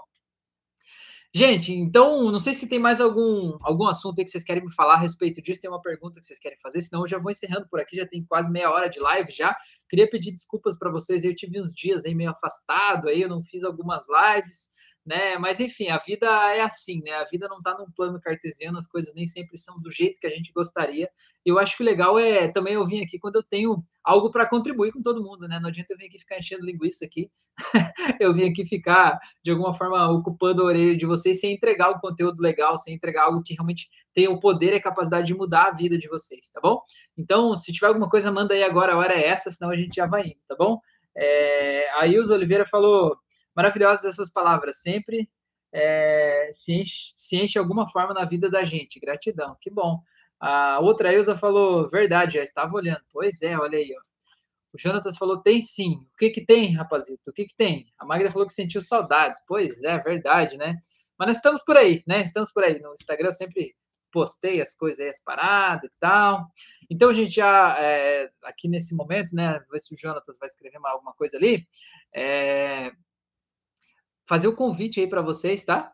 [1.33, 4.73] Gente, então, não sei se tem mais algum, algum assunto aí que vocês querem me
[4.73, 7.29] falar a respeito disso, tem uma pergunta que vocês querem fazer, senão eu já vou
[7.29, 9.55] encerrando por aqui, já tem quase meia hora de live já.
[9.89, 13.43] Queria pedir desculpas para vocês, eu tive uns dias aí meio afastado, aí eu não
[13.43, 14.71] fiz algumas lives,
[15.07, 15.37] né?
[15.37, 17.13] Mas enfim, a vida é assim, né?
[17.13, 20.27] A vida não está num plano cartesiano, as coisas nem sempre são do jeito que
[20.27, 21.09] a gente gostaria.
[21.45, 24.45] Eu acho que o legal é também eu vim aqui quando eu tenho algo para
[24.45, 25.61] contribuir com todo mundo, né?
[25.61, 27.31] Não adianta eu vir aqui ficar enchendo linguiça aqui.
[28.19, 31.99] eu vim aqui ficar de alguma forma ocupando a orelha de vocês sem entregar um
[31.99, 35.67] conteúdo legal, sem entregar algo que realmente tenha o poder e a capacidade de mudar
[35.67, 36.81] a vida de vocês, tá bom?
[37.17, 39.95] Então, se tiver alguma coisa, manda aí agora, a hora é essa, senão a gente
[39.95, 40.81] já vai indo, tá bom?
[41.15, 43.17] É, a Ilza Oliveira falou:
[43.57, 45.27] maravilhosas essas palavras, sempre
[45.73, 48.99] é, se, enche, se enche alguma forma na vida da gente.
[48.99, 49.99] Gratidão, que bom.
[50.39, 53.01] A outra Ilza falou, verdade, já estava olhando.
[53.11, 54.01] Pois é, olha aí, ó.
[54.71, 55.95] O Jonatas falou, tem sim.
[56.13, 57.31] O que que tem, rapazito?
[57.31, 57.91] O que que tem?
[57.97, 59.41] A Magda falou que sentiu saudades.
[59.47, 60.77] Pois é, verdade, né?
[61.17, 62.21] Mas nós estamos por aí, né?
[62.21, 62.79] Estamos por aí.
[62.79, 63.75] No Instagram eu sempre
[64.11, 66.45] postei as coisas aí, as paradas e tal.
[66.89, 69.59] Então, a gente já, é, aqui nesse momento, né?
[69.71, 71.67] Ver se o Jonatas vai escrever alguma coisa ali.
[72.13, 72.91] É,
[74.27, 75.91] fazer o convite aí para vocês, tá?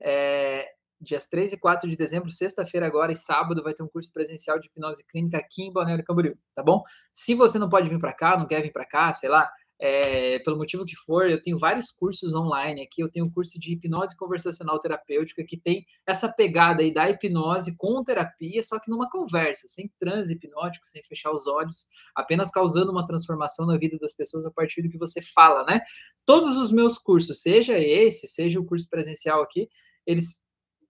[0.00, 0.68] É,
[1.00, 4.58] dias 3 e 4 de dezembro, sexta-feira agora e sábado, vai ter um curso presencial
[4.58, 6.82] de hipnose clínica aqui em Balneário Camboriú, tá bom?
[7.12, 9.50] Se você não pode vir para cá, não quer vir para cá, sei lá,
[9.84, 13.02] é, pelo motivo que for, eu tenho vários cursos online aqui.
[13.02, 17.76] Eu tenho um curso de hipnose conversacional terapêutica que tem essa pegada aí da hipnose
[17.76, 22.92] com terapia, só que numa conversa, sem transe hipnótico, sem fechar os olhos, apenas causando
[22.92, 25.80] uma transformação na vida das pessoas a partir do que você fala, né?
[26.24, 29.68] Todos os meus cursos, seja esse, seja o curso presencial aqui,
[30.06, 30.41] eles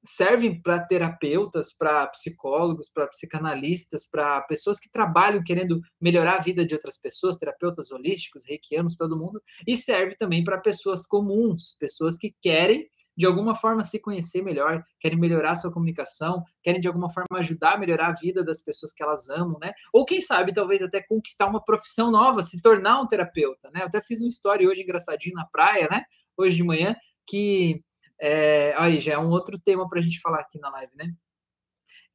[0.04, 6.64] servem para terapeutas, para psicólogos, para psicanalistas, para pessoas que trabalham querendo melhorar a vida
[6.64, 12.16] de outras pessoas, terapeutas holísticos, reikianos, todo mundo, e serve também para pessoas comuns, pessoas
[12.16, 17.10] que querem de alguma forma se conhecer melhor, querem melhorar sua comunicação, querem de alguma
[17.10, 19.72] forma ajudar a melhorar a vida das pessoas que elas amam, né?
[19.92, 23.82] Ou quem sabe talvez até conquistar uma profissão nova, se tornar um terapeuta, né?
[23.82, 26.04] Eu até fiz uma história hoje engraçadinho na praia, né?
[26.36, 27.82] Hoje de manhã que
[28.22, 31.12] é, aí já é um outro tema para a gente falar aqui na live, né?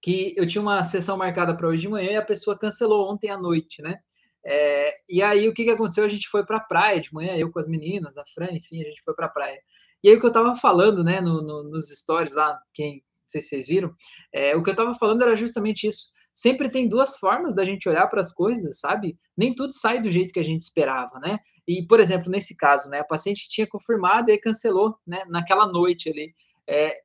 [0.01, 3.29] Que eu tinha uma sessão marcada para hoje de manhã e a pessoa cancelou ontem
[3.29, 3.99] à noite, né?
[4.45, 6.05] É, e aí o que, que aconteceu?
[6.05, 8.81] A gente foi para a praia de manhã, eu com as meninas, a Fran, enfim,
[8.81, 9.59] a gente foi para a praia.
[10.01, 13.29] E aí o que eu estava falando, né, no, no, nos stories lá, quem não
[13.29, 13.93] sei se vocês viram,
[14.33, 17.89] é, o que eu estava falando era justamente isso sempre tem duas formas da gente
[17.89, 19.17] olhar para as coisas, sabe?
[19.35, 21.39] Nem tudo sai do jeito que a gente esperava, né?
[21.67, 26.11] E, por exemplo, nesse caso, né, a paciente tinha confirmado e cancelou, né, naquela noite
[26.11, 26.35] ali.
[26.69, 27.01] É,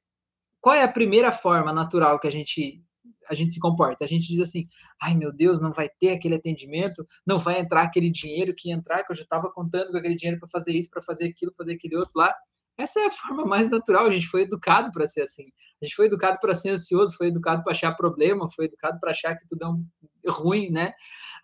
[0.61, 2.85] qual é a primeira forma natural que a gente
[3.29, 4.05] a gente se comporta?
[4.05, 4.66] A gente diz assim:
[5.01, 9.03] ai meu Deus, não vai ter aquele atendimento, não vai entrar aquele dinheiro que entrar,
[9.03, 11.73] que eu já estava contando com aquele dinheiro para fazer isso, para fazer aquilo, fazer
[11.73, 12.35] aquele outro lá.
[12.77, 15.47] Essa é a forma mais natural, a gente foi educado para ser assim.
[15.83, 19.11] A gente foi educado para ser ansioso, foi educado para achar problema, foi educado para
[19.11, 19.85] achar que tudo
[20.25, 20.92] é ruim, né?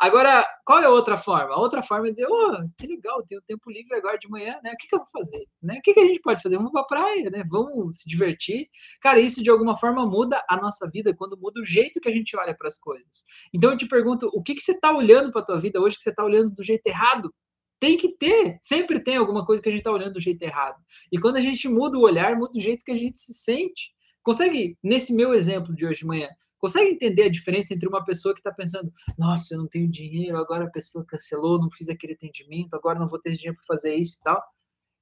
[0.01, 1.53] Agora, qual é a outra forma?
[1.53, 4.71] A outra forma é dizer, oh, que legal, tenho tempo livre agora de manhã, né?
[4.73, 5.45] O que, que eu vou fazer?
[5.61, 5.79] Né?
[5.79, 6.57] O que, que a gente pode fazer?
[6.57, 7.43] Vamos para a praia, né?
[7.51, 8.69] Vamos se divertir.
[9.01, 12.13] Cara, isso de alguma forma muda a nossa vida quando muda o jeito que a
[12.13, 13.25] gente olha para as coisas.
[13.53, 15.97] Então eu te pergunto, o que, que você está olhando para a tua vida hoje
[15.97, 17.35] que você está olhando do jeito errado?
[17.81, 20.77] Tem que ter, sempre tem alguma coisa que a gente está olhando do jeito errado.
[21.11, 23.98] E quando a gente muda o olhar, muda o jeito que a gente se sente.
[24.29, 28.35] Consegue, nesse meu exemplo de hoje de manhã, consegue entender a diferença entre uma pessoa
[28.35, 32.13] que está pensando, nossa, eu não tenho dinheiro, agora a pessoa cancelou, não fiz aquele
[32.13, 34.45] atendimento, agora não vou ter dinheiro para fazer isso e tal.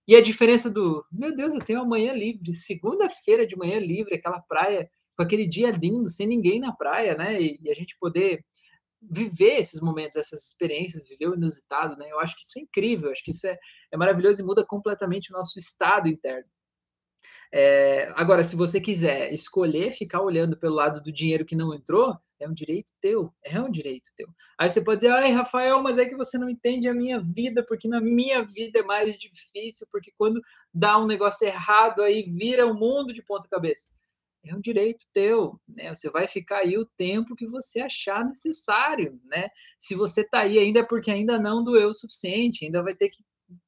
[0.07, 4.41] E a diferença do, meu Deus, eu tenho amanhã livre, segunda-feira de manhã livre, aquela
[4.41, 7.43] praia, com aquele dia lindo, sem ninguém na praia, né?
[7.43, 8.45] E, e a gente poder
[9.03, 12.09] viver esses momentos, essas experiências, viver o inusitado, né?
[12.13, 13.59] Eu acho que isso é incrível, acho que isso é,
[13.91, 16.49] é maravilhoso e muda completamente o nosso estado interno.
[17.53, 22.17] É, agora, se você quiser escolher ficar olhando pelo lado do dinheiro que não entrou,
[22.39, 24.29] é um direito teu, é um direito teu.
[24.59, 27.65] Aí você pode dizer, ai, Rafael, mas é que você não entende a minha vida,
[27.67, 30.41] porque na minha vida é mais difícil, porque quando
[30.73, 33.97] dá um negócio errado, aí vira o um mundo de ponta cabeça
[34.49, 35.93] é um direito teu, né?
[35.93, 39.49] Você vai ficar aí o tempo que você achar necessário, né?
[39.79, 43.09] Se você tá aí ainda é porque ainda não doeu o suficiente, ainda vai ter
[43.09, 43.25] que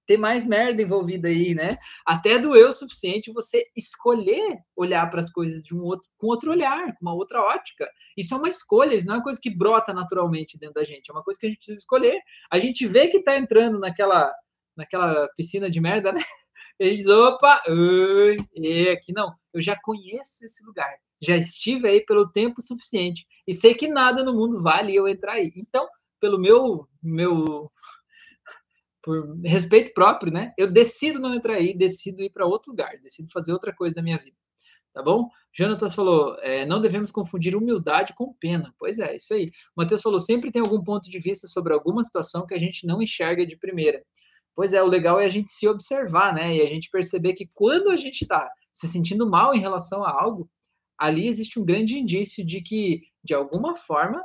[0.06, 1.76] ter mais merda envolvida aí, né?
[2.06, 6.50] Até doeu o suficiente você escolher olhar para as coisas de um outro com outro
[6.50, 7.88] olhar, com uma outra ótica.
[8.16, 11.10] Isso é uma escolha, isso não é uma coisa que brota naturalmente dentro da gente,
[11.10, 12.20] é uma coisa que a gente precisa escolher.
[12.50, 14.32] A gente vê que tá entrando naquela
[14.76, 16.20] naquela piscina de merda, né?
[16.78, 18.36] Ele diz: opa, ui,
[18.92, 23.74] aqui não, eu já conheço esse lugar, já estive aí pelo tempo suficiente e sei
[23.74, 25.52] que nada no mundo vale eu entrar aí.
[25.56, 25.86] Então,
[26.20, 27.70] pelo meu, meu
[29.02, 30.52] por respeito próprio, né?
[30.58, 34.02] Eu decido não entrar aí, decido ir para outro lugar, decido fazer outra coisa da
[34.02, 34.36] minha vida.
[34.92, 35.28] Tá bom?
[35.52, 38.74] Jonatas falou: é, não devemos confundir humildade com pena.
[38.78, 39.50] Pois é, isso aí.
[39.76, 43.00] Matheus falou: sempre tem algum ponto de vista sobre alguma situação que a gente não
[43.00, 44.02] enxerga de primeira.
[44.54, 46.56] Pois é, o legal é a gente se observar, né?
[46.56, 50.10] E a gente perceber que quando a gente está se sentindo mal em relação a
[50.10, 50.50] algo,
[50.98, 54.20] ali existe um grande indício de que, de alguma forma,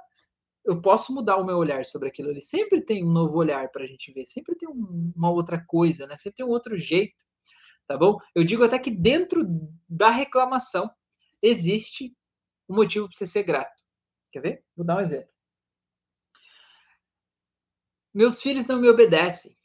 [0.66, 2.42] eu posso mudar o meu olhar sobre aquilo ali.
[2.42, 6.08] Sempre tem um novo olhar para a gente ver, sempre tem um, uma outra coisa,
[6.08, 6.18] né?
[6.18, 7.26] Sempre tem um outro jeito,
[7.88, 8.18] tá bom?
[8.34, 9.44] Eu digo até que dentro
[9.88, 10.90] da reclamação
[11.42, 12.16] existe
[12.70, 13.84] um motivo para você ser grato.
[14.32, 14.66] Quer ver?
[14.76, 15.32] Vou dar um exemplo.
[18.14, 19.58] Meus filhos não me obedecem.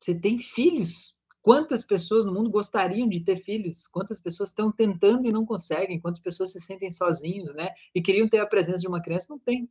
[0.00, 1.13] Você tem filhos?
[1.44, 3.86] Quantas pessoas no mundo gostariam de ter filhos?
[3.86, 6.00] Quantas pessoas estão tentando e não conseguem?
[6.00, 7.68] Quantas pessoas se sentem sozinhos, né?
[7.94, 9.26] E queriam ter a presença de uma criança?
[9.28, 9.68] Não tem.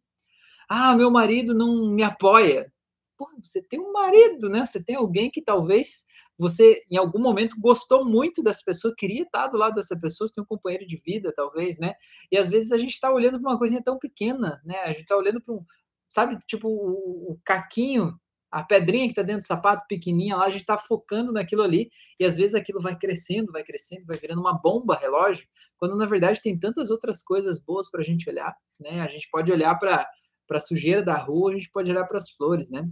[0.69, 2.71] Ah, meu marido não me apoia.
[3.17, 4.63] Pô, você tem um marido, né?
[4.63, 6.05] Você tem alguém que talvez
[6.37, 10.35] você, em algum momento, gostou muito dessa pessoa, queria estar do lado dessa pessoa, você
[10.35, 11.95] tem um companheiro de vida, talvez, né?
[12.31, 14.77] E às vezes a gente está olhando para uma coisinha tão pequena, né?
[14.81, 15.65] A gente está olhando para um,
[16.07, 18.15] sabe, tipo o, o caquinho
[18.53, 21.89] a pedrinha que está dentro do sapato, pequenininha lá, a gente está focando naquilo ali,
[22.19, 26.05] e às vezes aquilo vai crescendo, vai crescendo, vai virando uma bomba relógio, quando na
[26.05, 29.01] verdade tem tantas outras coisas boas para a gente olhar, né?
[29.01, 30.07] A gente pode olhar para
[30.51, 32.87] a sujeira da rua, a gente pode olhar para as flores, né?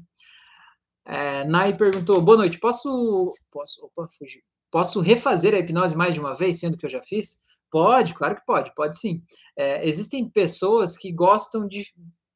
[1.06, 6.19] É, Nai perguntou, boa noite, posso, posso, opa, fugiu, posso refazer a hipnose mais de
[6.19, 7.43] uma vez, sendo que eu já fiz?
[7.69, 9.21] Pode, claro que pode, pode sim.
[9.56, 11.86] É, existem pessoas que gostam de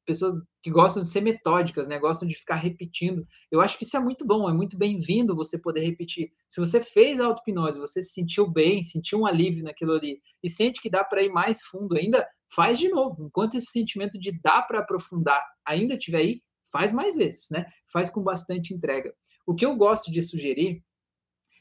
[0.06, 2.00] pessoas que gostam de ser metódicas, né?
[2.00, 3.28] Gostam de ficar repetindo.
[3.52, 6.32] Eu acho que isso é muito bom, é muito bem-vindo você poder repetir.
[6.48, 10.50] Se você fez a auto-hipnose, você se sentiu bem, sentiu um alívio naquilo ali e
[10.50, 13.26] sente que dá para ir mais fundo ainda, faz de novo.
[13.26, 16.42] Enquanto esse sentimento de dá para aprofundar ainda estiver aí,
[16.72, 17.66] faz mais vezes, né?
[17.92, 19.14] Faz com bastante entrega.
[19.46, 20.84] O que eu gosto de sugerir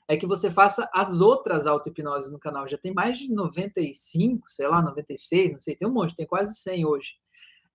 [0.09, 2.69] é que você faça as outras auto-hipnoses no canal.
[2.69, 6.55] Já tem mais de 95, sei lá, 96, não sei, tem um monte, tem quase
[6.55, 7.15] 100 hoje.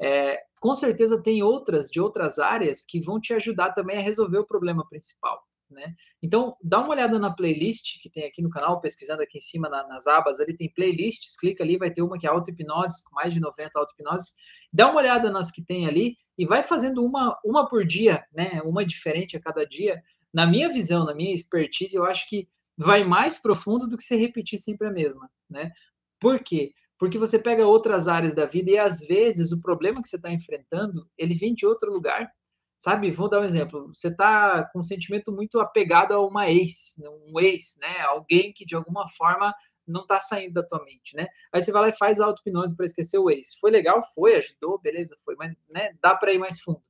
[0.02, 4.38] É, com certeza tem outras de outras áreas que vão te ajudar também a resolver
[4.38, 5.42] o problema principal.
[5.70, 5.96] Né?
[6.22, 9.70] Então, dá uma olhada na playlist que tem aqui no canal, pesquisando aqui em cima
[9.70, 13.16] na, nas abas, ali tem playlists, clica ali, vai ter uma que é auto-hipnose, com
[13.16, 14.36] mais de 90 auto-hipnoses.
[14.74, 18.62] Dá uma olhada nas que tem ali e vai fazendo uma, uma por dia, né?
[18.64, 20.02] uma diferente a cada dia.
[20.34, 24.16] Na minha visão, na minha expertise, eu acho que vai mais profundo do que você
[24.16, 25.30] repetir sempre a mesma.
[25.48, 25.72] Né?
[26.20, 26.72] Por quê?
[27.00, 30.30] Porque você pega outras áreas da vida e às vezes o problema que você está
[30.32, 32.30] enfrentando ele vem de outro lugar,
[32.78, 33.10] sabe?
[33.10, 33.92] Vou dar um exemplo.
[33.96, 36.96] Você está com um sentimento muito apegado a uma ex,
[37.32, 38.02] um ex, né?
[38.02, 39.54] Alguém que de alguma forma
[39.88, 41.28] não está saindo da tua mente, né?
[41.54, 43.56] Aí você vai lá e faz auto-hipnose para esquecer o ex.
[43.60, 44.04] Foi legal?
[44.14, 46.84] Foi, ajudou, beleza, foi, mas né, dá para ir mais fundo.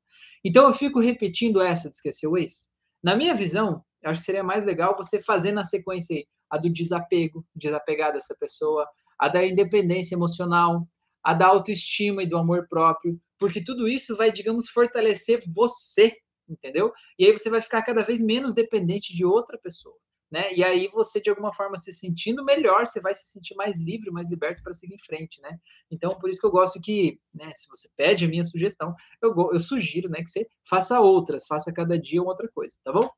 [0.44, 2.72] Então eu fico repetindo essa de esquecer o ex.
[3.02, 6.58] Na minha visão, eu acho que seria mais legal você fazer na sequência aí, a
[6.58, 8.88] do desapego, desapegar dessa pessoa,
[9.20, 10.88] a da independência emocional,
[11.24, 16.16] a da autoestima e do amor próprio, porque tudo isso vai, digamos, fortalecer você,
[16.48, 16.92] entendeu?
[17.18, 19.96] E aí você vai ficar cada vez menos dependente de outra pessoa.
[20.32, 20.54] Né?
[20.54, 24.12] E aí você, de alguma forma, se sentindo melhor, você vai se sentir mais livre,
[24.12, 25.58] mais liberto para seguir em frente, né?
[25.90, 28.94] Então, por isso que eu gosto que, né, se você pede a minha sugestão,
[29.24, 33.10] eu, eu sugiro, né, que você faça outras, faça cada dia outra coisa, tá bom?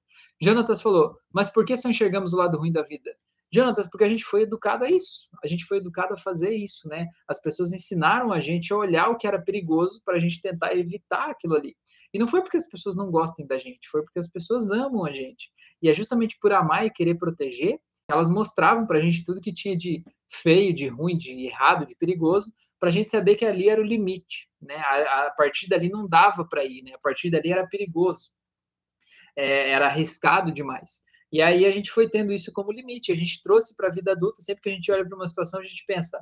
[0.42, 3.14] Jonatas falou, mas por que só enxergamos o lado ruim da vida?
[3.54, 6.88] Jonatas, porque a gente foi educado a isso, a gente foi educado a fazer isso,
[6.88, 7.08] né?
[7.28, 10.74] As pessoas ensinaram a gente a olhar o que era perigoso para a gente tentar
[10.74, 11.76] evitar aquilo ali.
[12.14, 15.06] E não foi porque as pessoas não gostem da gente, foi porque as pessoas amam
[15.06, 15.52] a gente.
[15.82, 17.78] E é justamente por amar e querer proteger,
[18.10, 21.96] elas mostravam para a gente tudo que tinha de feio, de ruim, de errado, de
[21.96, 24.76] perigoso, para a gente saber que ali era o limite, né?
[24.76, 26.94] A, a partir dali não dava para ir, né?
[26.96, 28.32] A partir dali era perigoso,
[29.36, 31.04] é, era arriscado demais.
[31.32, 33.12] E aí a gente foi tendo isso como limite.
[33.12, 35.60] A gente trouxe para a vida adulta, sempre que a gente olha para uma situação,
[35.60, 36.20] a gente pensa: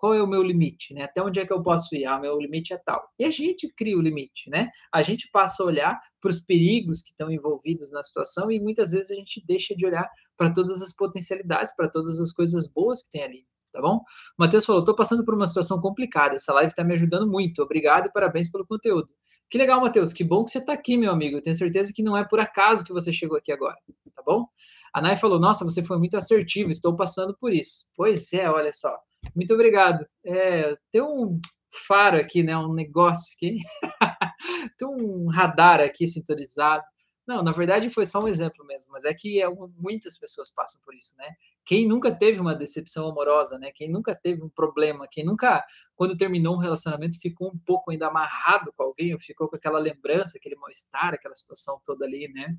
[0.00, 1.02] qual é o meu limite, né?
[1.02, 2.06] Até onde é que eu posso ir?
[2.06, 3.06] Ah, meu limite é tal.
[3.18, 4.70] E a gente cria o limite, né?
[4.92, 8.90] A gente passa a olhar para os perigos que estão envolvidos na situação e muitas
[8.90, 10.08] vezes a gente deixa de olhar
[10.38, 13.96] para todas as potencialidades, para todas as coisas boas que tem ali, tá bom?
[13.96, 14.02] O
[14.38, 16.36] Matheus falou: estou passando por uma situação complicada.
[16.36, 17.62] Essa live está me ajudando muito.
[17.62, 19.08] Obrigado e parabéns pelo conteúdo.
[19.48, 20.12] Que legal, Matheus.
[20.12, 21.36] Que bom que você está aqui, meu amigo.
[21.36, 23.76] Eu tenho certeza que não é por acaso que você chegou aqui agora,
[24.14, 24.46] tá bom?
[24.94, 27.86] A Nai falou: Nossa, você foi muito assertivo, estou passando por isso.
[27.96, 28.96] Pois é, olha só.
[29.34, 30.06] Muito obrigado.
[30.24, 31.40] É, tem um
[31.86, 32.56] faro aqui, né?
[32.56, 33.58] Um negócio aqui.
[34.78, 36.84] tem um radar aqui sintonizado.
[37.26, 39.46] Não, na verdade foi só um exemplo mesmo, mas é que é,
[39.76, 41.28] muitas pessoas passam por isso, né?
[41.70, 43.70] Quem nunca teve uma decepção amorosa, né?
[43.72, 45.64] Quem nunca teve um problema, quem nunca,
[45.94, 49.78] quando terminou um relacionamento, ficou um pouco ainda amarrado com alguém, ou ficou com aquela
[49.78, 52.56] lembrança, aquele mal-estar, aquela situação toda ali, né?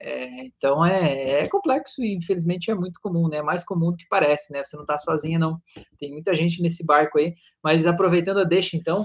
[0.00, 3.38] É, então é, é, complexo e infelizmente é muito comum, né?
[3.38, 4.62] É mais comum do que parece, né?
[4.62, 5.60] Você não está sozinha, não.
[5.98, 7.34] Tem muita gente nesse barco aí.
[7.60, 9.04] Mas aproveitando a deixa, então,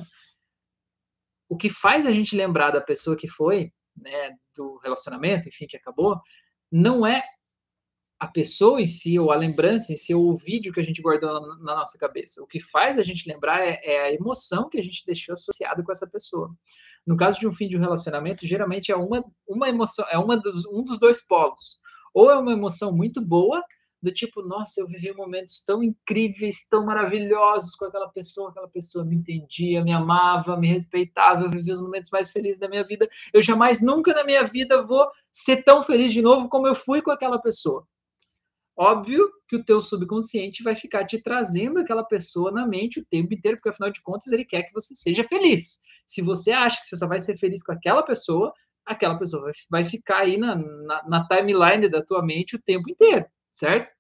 [1.50, 4.30] o que faz a gente lembrar da pessoa que foi, né?
[4.56, 6.22] Do relacionamento, enfim, que acabou,
[6.72, 7.24] não é
[8.20, 11.02] a pessoa em si, ou a lembrança em si, ou o vídeo que a gente
[11.02, 12.44] guardou na, na nossa cabeça.
[12.44, 15.82] O que faz a gente lembrar é, é, a emoção que a gente deixou associada
[15.82, 16.54] com essa pessoa.
[17.08, 20.36] No caso de um fim de um relacionamento, geralmente é uma, uma emoção, é uma
[20.36, 21.80] dos, um dos dois polos.
[22.14, 23.64] Ou é uma emoção muito boa,
[24.02, 29.06] do tipo, nossa, eu vivi momentos tão incríveis, tão maravilhosos com aquela pessoa, aquela pessoa
[29.06, 33.10] me entendia, me amava, me respeitava, eu vivi os momentos mais felizes da minha vida.
[33.34, 37.02] Eu jamais, nunca na minha vida vou ser tão feliz de novo como eu fui
[37.02, 37.86] com aquela pessoa.
[38.82, 43.34] Óbvio que o teu subconsciente vai ficar te trazendo aquela pessoa na mente o tempo
[43.34, 45.82] inteiro, porque afinal de contas ele quer que você seja feliz.
[46.06, 48.54] Se você acha que você só vai ser feliz com aquela pessoa,
[48.86, 52.90] aquela pessoa vai, vai ficar aí na, na, na timeline da tua mente o tempo
[52.90, 53.92] inteiro, certo?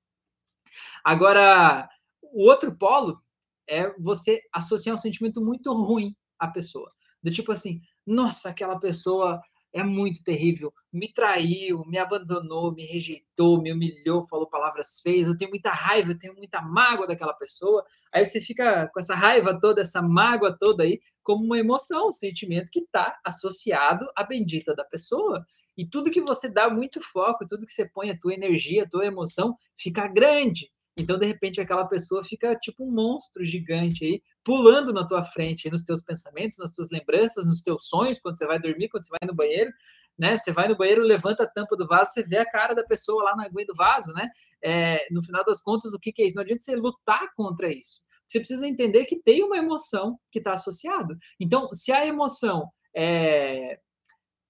[1.04, 1.90] Agora,
[2.22, 3.22] o outro polo
[3.68, 6.90] é você associar um sentimento muito ruim à pessoa.
[7.22, 9.42] Do tipo assim, nossa, aquela pessoa
[9.74, 10.74] é muito terrível.
[10.92, 15.28] Me traiu, me abandonou, me rejeitou, me humilhou, falou palavras feias.
[15.28, 17.84] Eu tenho muita raiva, eu tenho muita mágoa daquela pessoa.
[18.14, 22.14] Aí você fica com essa raiva toda, essa mágoa toda aí, como uma emoção, um
[22.14, 25.46] sentimento que está associado à bendita da pessoa.
[25.78, 28.90] E tudo que você dá muito foco, tudo que você põe a tua energia, a
[28.90, 30.70] tua emoção, fica grande.
[30.98, 35.70] Então, de repente, aquela pessoa fica tipo um monstro gigante aí, pulando na tua frente,
[35.70, 39.12] nos teus pensamentos, nas tuas lembranças, nos teus sonhos, quando você vai dormir, quando você
[39.12, 39.72] vai no banheiro,
[40.18, 40.36] né?
[40.36, 43.26] Você vai no banheiro, levanta a tampa do vaso, você vê a cara da pessoa
[43.26, 44.28] lá na aguinha do vaso, né?
[44.64, 46.34] É, no final das contas, o que, que é isso?
[46.36, 48.02] Não adianta você lutar contra isso.
[48.28, 51.16] Você precisa entender que tem uma emoção que está associada.
[51.40, 53.80] Então, se a emoção é,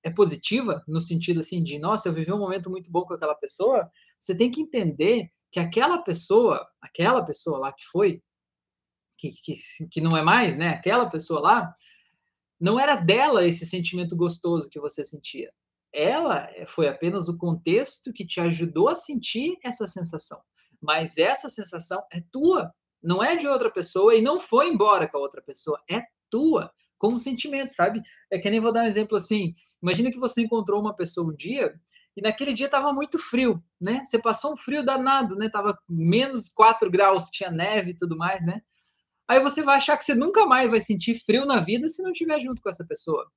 [0.02, 3.36] é positiva, no sentido assim de, nossa, eu vivi um momento muito bom com aquela
[3.36, 8.24] pessoa, você tem que entender que aquela pessoa, aquela pessoa lá que foi,
[9.20, 9.54] que, que,
[9.92, 10.70] que não é mais, né?
[10.70, 11.76] Aquela pessoa lá,
[12.60, 15.52] não era dela esse sentimento gostoso que você sentia.
[15.94, 20.42] Ela eh, foi apenas o contexto que te ajudou a sentir essa sensação.
[20.82, 25.18] Mas essa sensação é tua, não é de outra pessoa e não foi embora com
[25.18, 28.02] a outra pessoa, é tua, como sentimento, sabe?
[28.32, 29.54] É que nem vou dar um exemplo assim.
[29.82, 31.74] Imagina que você encontrou uma pessoa um dia
[32.16, 34.04] e naquele dia estava muito frio, né?
[34.06, 35.50] Você passou um frio danado, né?
[35.50, 38.62] Tava menos 4 graus, tinha neve e tudo mais, né?
[39.30, 42.12] Aí você vai achar que você nunca mais vai sentir frio na vida se não
[42.12, 43.30] estiver junto com essa pessoa.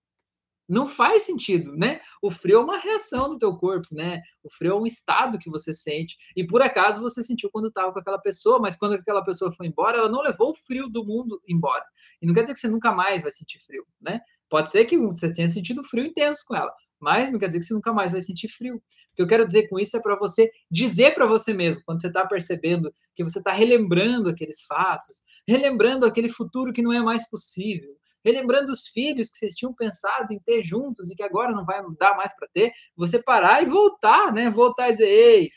[0.66, 2.00] Não faz sentido, né?
[2.22, 4.22] O frio é uma reação do teu corpo, né?
[4.42, 6.16] O frio é um estado que você sente.
[6.34, 9.66] E por acaso você sentiu quando estava com aquela pessoa, mas quando aquela pessoa foi
[9.66, 11.84] embora, ela não levou o frio do mundo embora.
[12.22, 14.20] E não quer dizer que você nunca mais vai sentir frio, né?
[14.48, 16.72] Pode ser que você tenha sentido frio intenso com ela,
[17.02, 18.76] mas não quer dizer que você nunca mais vai sentir frio.
[18.76, 22.00] O que eu quero dizer com isso é para você dizer para você mesmo, quando
[22.00, 27.00] você está percebendo que você está relembrando aqueles fatos, relembrando aquele futuro que não é
[27.00, 27.90] mais possível,
[28.24, 31.82] relembrando os filhos que vocês tinham pensado em ter juntos e que agora não vai
[31.98, 34.48] dar mais para ter, você parar e voltar, né?
[34.48, 35.48] Voltar e dizer, ei,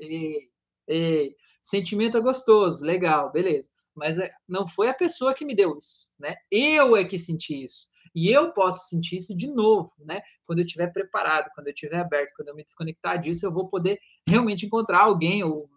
[0.00, 0.48] ei,
[0.88, 3.70] ei, sentimento é gostoso, legal, beleza.
[3.94, 6.34] Mas é, não foi a pessoa que me deu isso, né?
[6.50, 7.88] Eu é que senti isso.
[8.14, 10.20] E eu posso sentir isso de novo, né?
[10.44, 13.68] Quando eu estiver preparado, quando eu estiver aberto, quando eu me desconectar disso, eu vou
[13.68, 13.98] poder
[14.28, 15.68] realmente encontrar alguém ou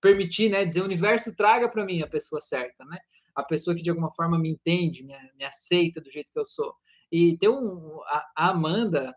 [0.00, 0.64] permitir, né?
[0.64, 2.98] Dizer, o universo traga para mim a pessoa certa, né?
[3.34, 6.46] A pessoa que de alguma forma me entende, me, me aceita do jeito que eu
[6.46, 6.74] sou.
[7.10, 9.12] E tem um, a, a Amanda, não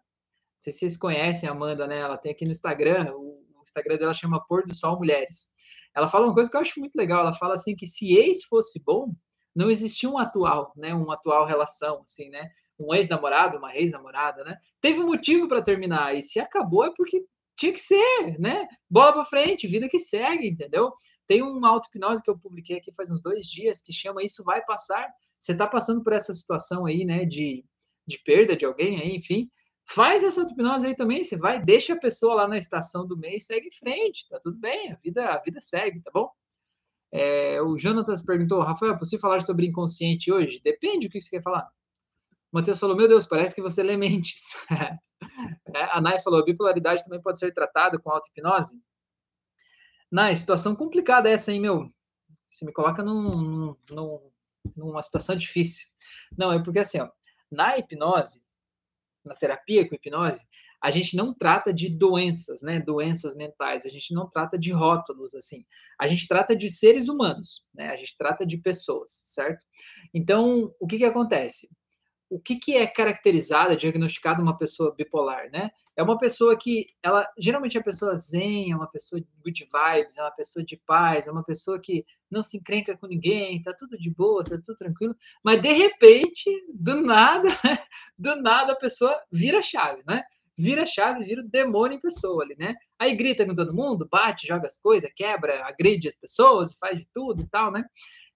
[0.59, 1.99] sei se vocês conhecem a Amanda, né?
[1.99, 5.53] Ela tem aqui no Instagram, o, o Instagram dela chama Pôr do Sol Mulheres.
[5.95, 7.21] Ela fala uma coisa que eu acho muito legal.
[7.21, 9.13] Ela fala assim que se ex fosse bom,
[9.55, 10.93] não existia um atual, né?
[10.93, 12.49] Uma atual relação, assim, né?
[12.79, 14.57] Um ex-namorado, uma ex-namorada, né?
[14.81, 17.23] Teve um motivo para terminar e se acabou é porque
[17.55, 18.67] tinha que ser, né?
[18.89, 20.93] Bola para frente, vida que segue, entendeu?
[21.25, 24.63] Tem uma auto-hipnose que eu publiquei aqui faz uns dois dias que chama Isso Vai
[24.65, 25.09] Passar.
[25.39, 27.25] Você está passando por essa situação aí, né?
[27.25, 27.63] De,
[28.05, 29.49] de perda de alguém aí, enfim.
[29.87, 31.23] Faz essa auto-hipnose aí também.
[31.23, 34.59] Você vai, deixa a pessoa lá na estação do mês, segue em frente, tá tudo
[34.59, 36.29] bem, a vida, a vida segue, tá bom?
[37.11, 40.59] É, o Jonatas perguntou, Rafael, é possível falar sobre inconsciente hoje?
[40.61, 41.69] Depende do que você quer falar.
[42.55, 44.53] Matheus falou, meu Deus, parece que você lê mentes.
[45.75, 48.81] é, a Nai falou, a bipolaridade também pode ser tratada com auto-hipnose?
[50.09, 51.93] Nai, situação complicada essa, hein, meu?
[52.47, 54.31] Você me coloca num, num,
[54.73, 55.87] numa situação difícil.
[56.37, 57.09] Não, é porque assim, ó,
[57.51, 58.45] na hipnose,
[59.25, 60.45] na terapia com hipnose,
[60.81, 62.79] a gente não trata de doenças, né?
[62.79, 65.65] Doenças mentais, a gente não trata de rótulos assim.
[65.99, 67.89] A gente trata de seres humanos, né?
[67.89, 69.65] A gente trata de pessoas, certo?
[70.13, 71.67] Então, o que que acontece?
[72.29, 75.71] O que que é caracterizada, diagnosticada uma pessoa bipolar, né?
[75.97, 79.65] É uma pessoa que ela geralmente é uma pessoa zen, é uma pessoa de good
[79.65, 83.61] vibes, é uma pessoa de paz, é uma pessoa que não se encrenca com ninguém,
[83.63, 87.47] tá tudo de boa, tá tudo tranquilo, mas de repente, do nada,
[88.17, 90.23] do nada a pessoa vira chave, né?
[90.57, 92.75] Vira chave, vira o demônio em pessoa ali, né?
[92.99, 97.07] Aí grita com todo mundo, bate, joga as coisas, quebra, agride as pessoas, faz de
[97.13, 97.85] tudo e tal, né?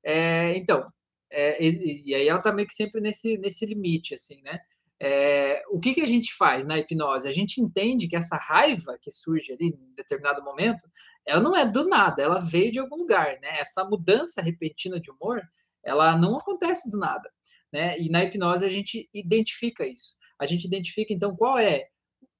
[0.03, 0.89] É, então,
[1.31, 4.59] é, e, e, aí ela tá meio que sempre nesse, nesse limite, assim, né?
[5.01, 7.27] É, o que, que a gente faz na hipnose?
[7.27, 10.89] A gente entende que essa raiva que surge ali em determinado momento,
[11.25, 13.59] ela não é do nada, ela veio de algum lugar, né?
[13.59, 15.41] Essa mudança repentina de humor,
[15.83, 17.31] ela não acontece do nada,
[17.71, 17.97] né?
[17.99, 20.17] E na hipnose a gente identifica isso.
[20.37, 21.87] A gente identifica, então, qual é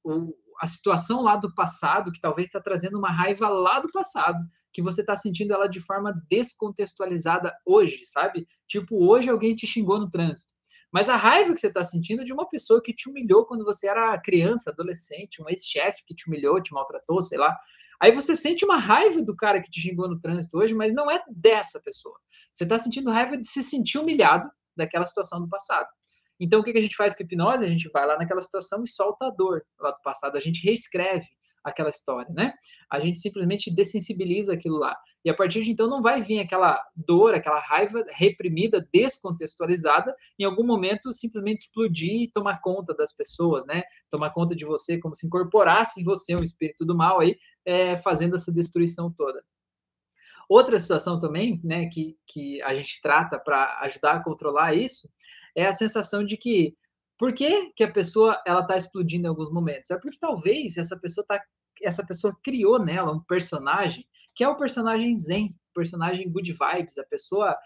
[0.04, 4.40] o, a situação lá do passado, que talvez está trazendo uma raiva lá do passado,
[4.72, 8.48] que você está sentindo ela de forma descontextualizada hoje, sabe?
[8.68, 10.54] Tipo, hoje alguém te xingou no trânsito.
[10.92, 13.64] Mas a raiva que você está sentindo é de uma pessoa que te humilhou quando
[13.64, 17.56] você era criança, adolescente, um ex-chefe que te humilhou, te maltratou, sei lá.
[18.02, 21.12] Aí você sente uma raiva do cara que te xingou no trânsito hoje, mas não
[21.12, 22.18] é dessa pessoa.
[22.52, 25.88] Você está sentindo raiva de se sentir humilhado daquela situação do passado.
[26.40, 27.66] Então, o que a gente faz com a hipnose?
[27.66, 30.38] A gente vai lá naquela situação e solta a dor lá do passado.
[30.38, 31.28] A gente reescreve
[31.70, 32.54] aquela história, né?
[32.92, 34.98] A gente simplesmente dessensibiliza aquilo lá.
[35.24, 40.44] E a partir de então não vai vir aquela dor, aquela raiva reprimida, descontextualizada, em
[40.44, 43.84] algum momento simplesmente explodir e tomar conta das pessoas, né?
[44.10, 47.98] Tomar conta de você, como se incorporasse em você um espírito do mal aí, é,
[47.98, 49.44] fazendo essa destruição toda.
[50.48, 55.08] Outra situação também, né, que, que a gente trata para ajudar a controlar isso,
[55.56, 56.76] é a sensação de que
[57.20, 59.92] por que, que a pessoa ela está explodindo em alguns momentos?
[59.92, 61.40] É porque talvez essa pessoa tá,
[61.84, 64.06] essa pessoa criou nela um personagem
[64.36, 67.58] que é o personagem zen, personagem good vibes, a pessoa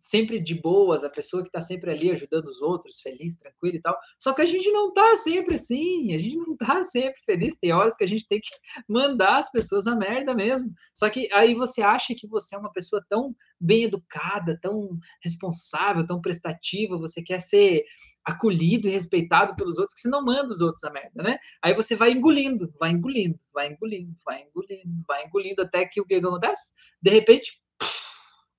[0.00, 3.82] sempre de boas, a pessoa que está sempre ali ajudando os outros, feliz, tranquilo e
[3.82, 3.96] tal.
[4.18, 7.58] Só que a gente não está sempre assim, a gente não está sempre feliz.
[7.58, 8.48] Tem horas que a gente tem que
[8.88, 10.72] mandar as pessoas a merda mesmo.
[10.94, 16.06] Só que aí você acha que você é uma pessoa tão bem educada, tão responsável,
[16.06, 17.84] tão prestativa, você quer ser
[18.24, 21.36] acolhido e respeitado pelos outros, que você não manda os outros a merda, né?
[21.62, 26.06] Aí você vai engolindo, vai engolindo, vai engolindo, vai engolindo, vai engolindo, até que o
[26.06, 26.72] que acontece?
[27.02, 27.60] De repente,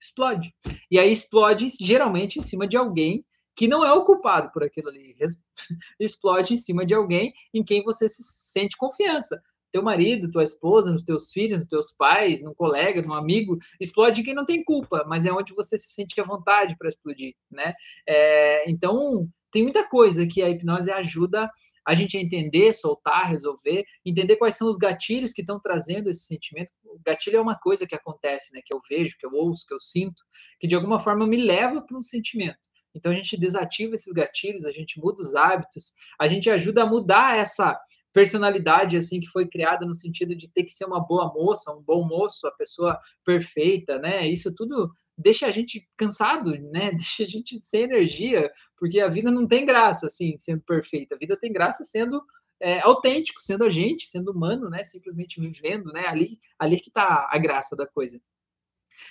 [0.02, 0.54] explode.
[0.90, 3.24] E aí explode geralmente em cima de alguém
[3.56, 5.16] que não é o culpado por aquilo ali.
[6.00, 9.42] Explode em cima de alguém em quem você se sente confiança.
[9.72, 14.20] Teu marido, tua esposa, nos teus filhos, nos teus pais, num colega, num amigo, explode
[14.20, 17.36] em quem não tem culpa, mas é onde você se sente à vontade para explodir,
[17.50, 17.74] né?
[18.06, 21.50] É, então, tem muita coisa que a hipnose ajuda
[21.86, 26.26] a gente a entender, soltar, resolver, entender quais são os gatilhos que estão trazendo esse
[26.26, 26.72] sentimento.
[26.86, 28.62] O gatilho é uma coisa que acontece, né?
[28.64, 30.22] Que eu vejo, que eu ouço, que eu sinto,
[30.60, 32.60] que de alguma forma me leva para um sentimento.
[32.94, 36.86] Então a gente desativa esses gatilhos, a gente muda os hábitos, a gente ajuda a
[36.86, 37.80] mudar essa
[38.14, 41.82] personalidade assim que foi criada no sentido de ter que ser uma boa moça, um
[41.82, 44.28] bom moço, a pessoa perfeita, né?
[44.28, 44.92] Isso tudo
[45.22, 46.92] deixa a gente cansado, né?
[46.96, 51.16] Deixa a gente sem energia, porque a vida não tem graça assim sendo perfeita.
[51.16, 52.22] A vida tem graça sendo
[52.60, 54.84] é, autêntico, sendo a gente, sendo humano, né?
[54.84, 56.08] Simplesmente vivendo, né?
[56.08, 58.22] Ali, ali que está a graça da coisa.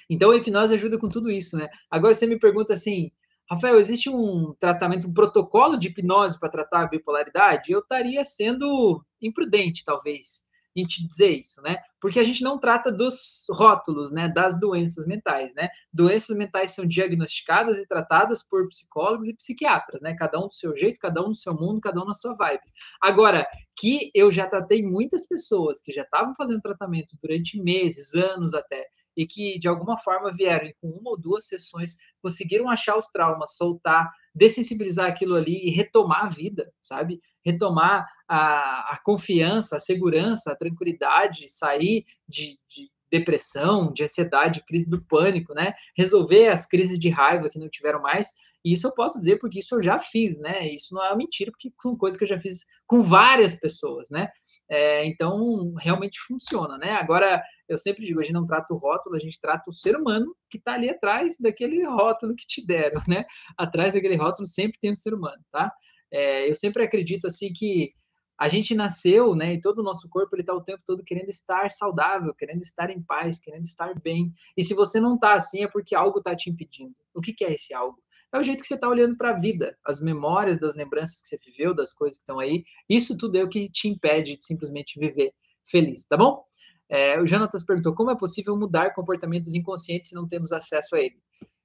[0.08, 1.68] Então a hipnose ajuda com tudo isso, né?
[1.90, 3.10] Agora você me pergunta assim,
[3.50, 7.72] Rafael, existe um tratamento, um protocolo de hipnose para tratar a bipolaridade?
[7.72, 10.44] Eu estaria sendo imprudente, talvez,
[10.74, 11.76] em te dizer isso, né?
[12.00, 14.28] Porque a gente não trata dos rótulos, né?
[14.28, 15.68] Das doenças mentais, né?
[15.92, 20.14] Doenças mentais são diagnosticadas e tratadas por psicólogos e psiquiatras, né?
[20.14, 22.62] Cada um do seu jeito, cada um no seu mundo, cada um na sua vibe.
[23.00, 23.46] Agora,
[23.76, 28.86] que eu já tratei muitas pessoas que já estavam fazendo tratamento durante meses, anos até,
[29.16, 33.56] e que de alguma forma vieram com uma ou duas sessões, conseguiram achar os traumas,
[33.56, 37.20] soltar, dessensibilizar aquilo ali e retomar a vida, sabe?
[37.44, 44.88] Retomar a, a confiança, a segurança, a tranquilidade, sair de, de depressão, de ansiedade, crise
[44.88, 45.74] do pânico, né?
[45.96, 48.28] Resolver as crises de raiva que não tiveram mais.
[48.64, 50.68] E isso eu posso dizer porque isso eu já fiz, né?
[50.68, 54.28] Isso não é mentira, porque são coisas que eu já fiz com várias pessoas, né?
[54.70, 56.92] É, então, realmente funciona, né?
[56.92, 59.96] Agora, eu sempre digo, a gente não trata o rótulo, a gente trata o ser
[59.96, 63.24] humano que está ali atrás daquele rótulo que te deram, né?
[63.56, 65.72] Atrás daquele rótulo sempre tem um ser humano, tá?
[66.12, 67.92] É, eu sempre acredito, assim, que
[68.38, 71.28] a gente nasceu, né, e todo o nosso corpo ele está o tempo todo querendo
[71.28, 74.32] estar saudável, querendo estar em paz, querendo estar bem.
[74.56, 76.94] E se você não está assim é porque algo está te impedindo.
[77.14, 77.98] O que, que é esse algo?
[78.32, 81.26] é o jeito que você está olhando para a vida, as memórias das lembranças que
[81.28, 82.64] você viveu, das coisas que estão aí.
[82.88, 85.32] Isso tudo é o que te impede de simplesmente viver
[85.64, 86.44] feliz, tá bom?
[86.88, 91.00] É, o Jonatas perguntou como é possível mudar comportamentos inconscientes se não temos acesso a
[91.00, 91.20] ele.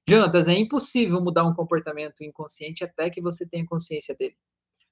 [0.08, 4.36] Jonatas, é impossível mudar um comportamento inconsciente até que você tenha consciência dele,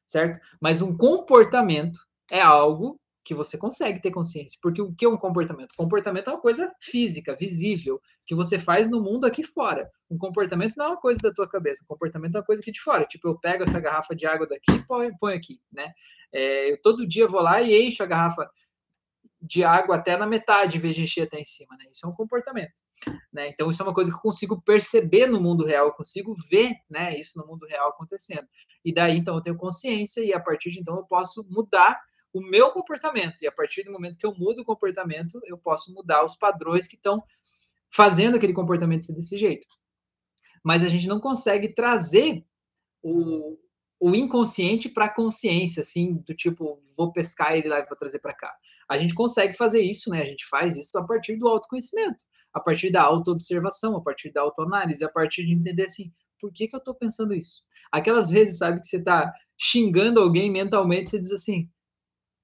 [0.04, 0.40] certo?
[0.60, 2.00] Mas um comportamento
[2.30, 4.58] é algo que você consegue ter consciência.
[4.60, 5.74] Porque o que é um comportamento?
[5.76, 9.90] Comportamento é uma coisa física, visível, que você faz no mundo aqui fora.
[10.10, 12.70] Um comportamento não é uma coisa da tua cabeça, um comportamento é uma coisa aqui
[12.70, 13.06] de fora.
[13.06, 15.92] Tipo, eu pego essa garrafa de água daqui e põe aqui, né?
[16.32, 18.50] É, eu todo dia vou lá e encho a garrafa
[19.44, 21.84] de água até na metade, em vez de encher até em cima, né?
[21.92, 22.80] Isso é um comportamento,
[23.30, 23.48] né?
[23.48, 26.74] Então, isso é uma coisa que eu consigo perceber no mundo real, eu consigo ver,
[26.88, 28.48] né, isso no mundo real acontecendo.
[28.82, 32.00] E daí, então, eu tenho consciência e a partir de então eu posso mudar
[32.32, 33.42] o meu comportamento.
[33.42, 36.86] E a partir do momento que eu mudo o comportamento, eu posso mudar os padrões
[36.86, 37.22] que estão
[37.92, 39.66] fazendo aquele comportamento ser desse jeito.
[40.64, 42.42] Mas a gente não consegue trazer
[43.02, 43.58] o,
[44.00, 48.18] o inconsciente para a consciência, assim, do tipo, vou pescar ele lá e vou trazer
[48.18, 48.54] para cá.
[48.90, 50.22] A gente consegue fazer isso, né?
[50.22, 54.42] A gente faz isso a partir do autoconhecimento, a partir da autoobservação, a partir da
[54.42, 57.62] autoanálise, a partir de entender assim, por que, que eu estou pensando isso?
[57.90, 61.68] Aquelas vezes, sabe, que você está xingando alguém mentalmente, você diz assim,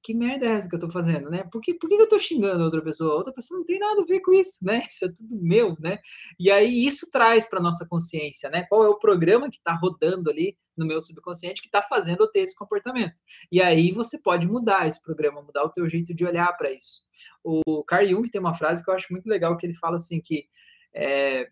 [0.03, 1.45] que merda é essa que eu tô fazendo, né?
[1.53, 3.13] Por que, por que eu tô xingando a outra pessoa?
[3.13, 4.83] A outra pessoa não tem nada a ver com isso, né?
[4.89, 5.99] Isso é tudo meu, né?
[6.39, 8.65] E aí isso traz para nossa consciência, né?
[8.69, 12.31] Qual é o programa que está rodando ali no meu subconsciente que está fazendo eu
[12.31, 13.21] ter esse comportamento?
[13.53, 17.03] E aí você pode mudar esse programa, mudar o teu jeito de olhar para isso.
[17.45, 20.21] O Carl Jung tem uma frase que eu acho muito legal que ele fala assim
[20.21, 20.47] que
[20.95, 21.49] é,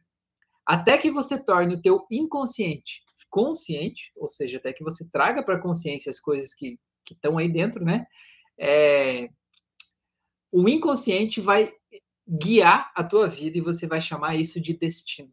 [0.66, 5.60] até que você torne o teu inconsciente consciente, ou seja, até que você traga para
[5.60, 6.78] consciência as coisas que
[7.08, 8.06] que estão aí dentro, né?
[8.58, 9.28] É,
[10.52, 11.72] o inconsciente vai
[12.28, 15.32] guiar a tua vida e você vai chamar isso de destino,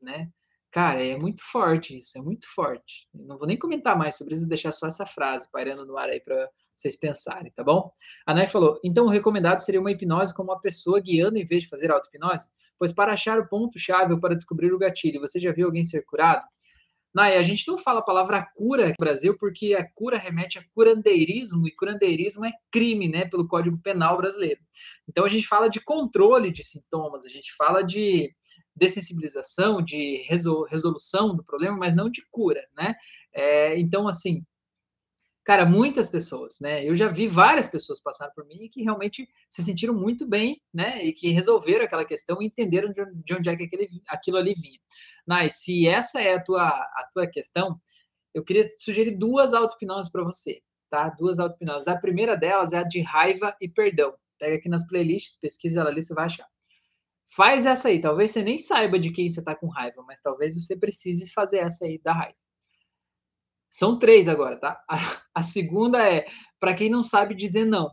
[0.00, 0.30] né?
[0.72, 3.06] Cara, é muito forte isso, é muito forte.
[3.12, 6.18] não vou nem comentar mais sobre isso, deixar só essa frase pairando no ar aí
[6.18, 7.92] para vocês pensarem, tá bom?
[8.26, 11.62] A Nai falou: então o recomendado seria uma hipnose com uma pessoa guiando em vez
[11.62, 12.50] de fazer auto-hipnose?
[12.78, 16.02] Pois para achar o ponto-chave ou para descobrir o gatilho, você já viu alguém ser
[16.02, 16.44] curado?
[17.14, 20.64] Nai, a gente não fala a palavra cura no Brasil porque a cura remete a
[20.74, 24.60] curandeirismo e curandeirismo é crime, né, pelo Código Penal brasileiro.
[25.08, 28.34] Então a gente fala de controle de sintomas, a gente fala de
[28.74, 30.24] dessensibilização, de
[30.70, 32.94] resolução do problema, mas não de cura, né?
[33.34, 34.44] É, então, assim,
[35.44, 36.82] cara, muitas pessoas, né?
[36.86, 41.04] Eu já vi várias pessoas passar por mim que realmente se sentiram muito bem, né?
[41.04, 44.78] E que resolveram aquela questão e entenderam de onde é que aquele, aquilo ali vinha.
[45.26, 47.80] Mas se essa é a tua, a tua questão,
[48.34, 50.60] eu queria sugerir duas auto-hipnoses para você,
[50.90, 51.10] tá?
[51.10, 51.86] Duas auto-hipnoses.
[51.88, 54.14] A primeira delas é a de raiva e perdão.
[54.38, 56.46] Pega aqui nas playlists, pesquisa ela ali, você vai achar.
[57.34, 58.00] Faz essa aí.
[58.00, 61.58] Talvez você nem saiba de quem você está com raiva, mas talvez você precise fazer
[61.58, 62.36] essa aí da raiva.
[63.70, 64.82] São três agora, tá?
[64.88, 66.26] A, a segunda é
[66.60, 67.90] para quem não sabe dizer não.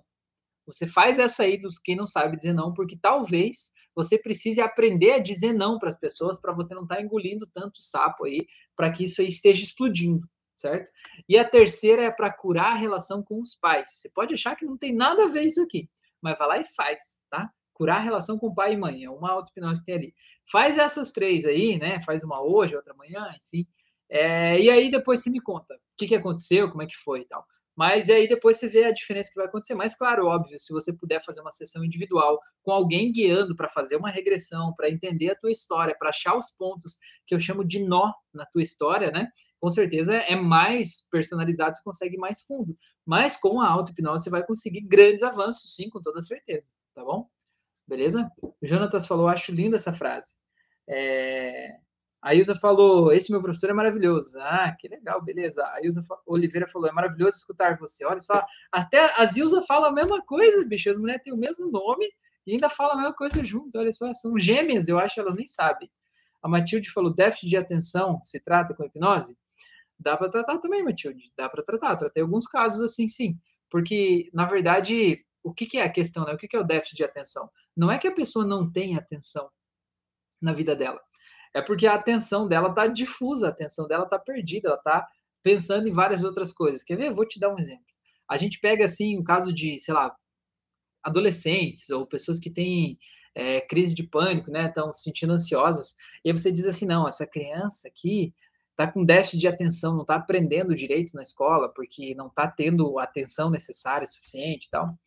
[0.65, 5.11] Você faz essa aí dos quem não sabe dizer não, porque talvez você precise aprender
[5.11, 8.47] a dizer não para as pessoas para você não estar tá engolindo tanto sapo aí,
[8.73, 10.25] para que isso aí esteja explodindo,
[10.55, 10.89] certo?
[11.27, 13.95] E a terceira é para curar a relação com os pais.
[13.95, 15.89] Você pode achar que não tem nada a ver isso aqui,
[16.21, 17.51] mas vai lá e faz, tá?
[17.73, 20.13] Curar a relação com pai e mãe, é uma auto-hipnose que tem ali.
[20.49, 22.01] Faz essas três aí, né?
[22.03, 23.67] Faz uma hoje, outra amanhã, enfim.
[24.09, 27.19] É, e aí depois você me conta o que, que aconteceu, como é que foi
[27.19, 27.45] e tal.
[27.79, 29.73] Mas aí depois você vê a diferença que vai acontecer.
[29.73, 33.95] Mas, claro, óbvio, se você puder fazer uma sessão individual com alguém guiando para fazer
[33.95, 37.79] uma regressão, para entender a tua história, para achar os pontos que eu chamo de
[37.79, 39.29] nó na tua história, né?
[39.61, 42.77] Com certeza é mais personalizado, você consegue mais fundo.
[43.05, 46.67] Mas com a auto-hipnose você vai conseguir grandes avanços, sim, com toda certeza.
[46.93, 47.29] Tá bom?
[47.87, 48.29] Beleza?
[48.41, 50.33] O Jonatas falou, acho linda essa frase.
[50.85, 51.77] É...
[52.21, 54.37] A Ilza falou: Esse meu professor é maravilhoso.
[54.41, 55.63] Ah, que legal, beleza.
[55.63, 58.05] A Ilza Oliveira falou: É maravilhoso escutar você.
[58.05, 60.89] Olha só, até a Zilza fala a mesma coisa, bicho.
[60.89, 62.05] As mulheres têm o mesmo nome
[62.45, 63.77] e ainda falam a mesma coisa junto.
[63.77, 65.89] Olha só, são gêmeas, eu acho, ela nem sabe.
[66.43, 69.37] A Matilde falou: déficit de atenção se trata com hipnose?
[69.97, 71.31] Dá para tratar também, Matilde.
[71.37, 71.95] Dá para tratar.
[71.97, 73.37] Tratei alguns casos assim, sim.
[73.69, 76.33] Porque, na verdade, o que, que é a questão, né?
[76.33, 77.49] O que, que é o déficit de atenção?
[77.75, 79.49] Não é que a pessoa não tem atenção
[80.41, 81.01] na vida dela
[81.53, 85.07] é porque a atenção dela está difusa, a atenção dela está perdida, ela está
[85.41, 86.83] pensando em várias outras coisas.
[86.83, 87.13] Quer ver?
[87.13, 87.85] Vou te dar um exemplo.
[88.29, 90.15] A gente pega assim um caso de, sei lá,
[91.03, 92.97] adolescentes ou pessoas que têm
[93.33, 94.67] é, crise de pânico, né?
[94.67, 95.95] Estão se sentindo ansiosas.
[96.23, 98.33] E aí você diz assim, não, essa criança aqui
[98.71, 102.97] está com déficit de atenção, não está aprendendo direito na escola, porque não está tendo
[102.99, 104.97] a atenção necessária, suficiente e tal.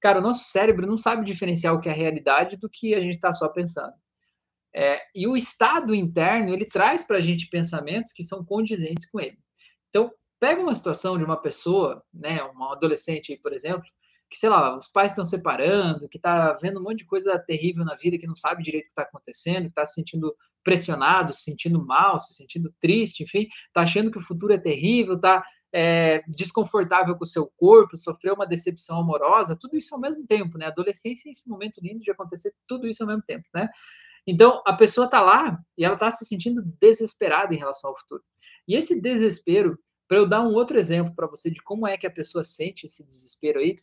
[0.00, 3.14] Cara, o nosso cérebro não sabe diferenciar o que é realidade do que a gente
[3.14, 3.94] está só pensando.
[4.74, 9.20] É, e o estado interno, ele traz para a gente pensamentos que são condizentes com
[9.20, 9.38] ele.
[9.88, 10.10] Então,
[10.40, 13.84] pega uma situação de uma pessoa, né, uma adolescente, por exemplo,
[14.28, 17.84] que, sei lá, os pais estão separando, que está vendo um monte de coisa terrível
[17.84, 21.32] na vida, que não sabe direito o que está acontecendo, que está se sentindo pressionado,
[21.32, 25.44] se sentindo mal, se sentindo triste, enfim, está achando que o futuro é terrível, está
[25.72, 30.56] é, desconfortável com o seu corpo, sofreu uma decepção amorosa, tudo isso ao mesmo tempo,
[30.56, 30.66] né?
[30.66, 33.68] Adolescência é esse momento lindo de acontecer tudo isso ao mesmo tempo, né?
[34.26, 38.22] Então, a pessoa está lá e ela está se sentindo desesperada em relação ao futuro.
[38.66, 42.06] E esse desespero, para eu dar um outro exemplo para você de como é que
[42.06, 43.76] a pessoa sente esse desespero aí,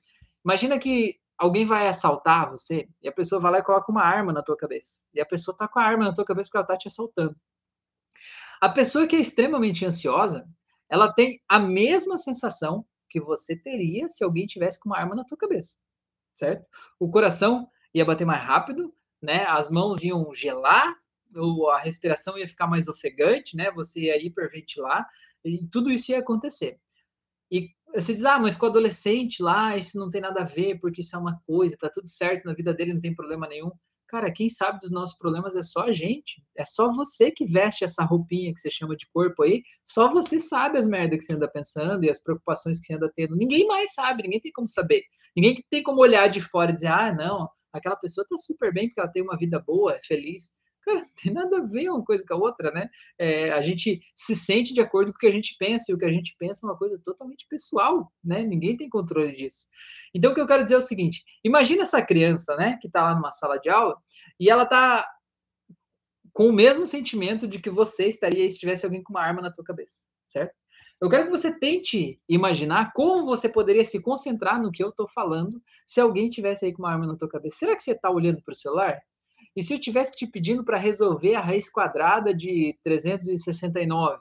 [0.44, 4.34] imagina que alguém vai assaltar você e a pessoa vai lá e coloca uma arma
[4.34, 5.06] na tua cabeça.
[5.14, 7.36] E a pessoa está com a arma na tua cabeça porque ela está te assaltando.
[8.60, 10.48] A pessoa que é extremamente ansiosa,
[10.88, 15.26] ela tem a mesma sensação que você teria se alguém tivesse com uma arma na
[15.26, 15.80] tua cabeça,
[16.36, 16.66] certo?
[17.00, 19.46] O coração ia bater mais rápido, né?
[19.46, 20.96] As mãos iam gelar,
[21.36, 23.72] ou a respiração ia ficar mais ofegante, né?
[23.72, 25.08] Você ia hiperventilar,
[25.44, 26.80] e tudo isso ia acontecer.
[27.52, 30.80] E você diz, ah, mas com o adolescente lá, isso não tem nada a ver,
[30.80, 33.72] porque isso é uma coisa, tá tudo certo na vida dele, não tem problema nenhum.
[34.08, 36.44] Cara, quem sabe dos nossos problemas é só a gente.
[36.58, 39.64] É só você que veste essa roupinha que você chama de corpo aí.
[39.86, 43.10] Só você sabe as merdas que você anda pensando e as preocupações que você anda
[43.16, 43.38] tendo.
[43.38, 45.04] Ninguém mais sabe, ninguém tem como saber.
[45.34, 48.88] Ninguém tem como olhar de fora e dizer, ah, não, aquela pessoa está super bem
[48.88, 50.60] porque ela tem uma vida boa, é feliz.
[50.84, 52.90] Cara, não tem nada a ver uma coisa com a outra, né?
[53.18, 55.98] É, a gente se sente de acordo com o que a gente pensa, e o
[55.98, 58.42] que a gente pensa é uma coisa totalmente pessoal, né?
[58.42, 59.68] Ninguém tem controle disso.
[60.14, 63.04] Então, o que eu quero dizer é o seguinte: imagina essa criança, né, que está
[63.04, 63.96] lá numa sala de aula
[64.40, 65.08] e ela está
[66.34, 69.52] com o mesmo sentimento de que você estaria se tivesse alguém com uma arma na
[69.52, 70.56] tua cabeça, certo?
[71.02, 75.08] Eu quero que você tente imaginar como você poderia se concentrar no que eu estou
[75.08, 77.58] falando se alguém tivesse aí com uma arma na tua cabeça.
[77.58, 79.02] Será que você está olhando para o celular?
[79.56, 84.20] E se eu tivesse te pedindo para resolver a raiz quadrada de 369?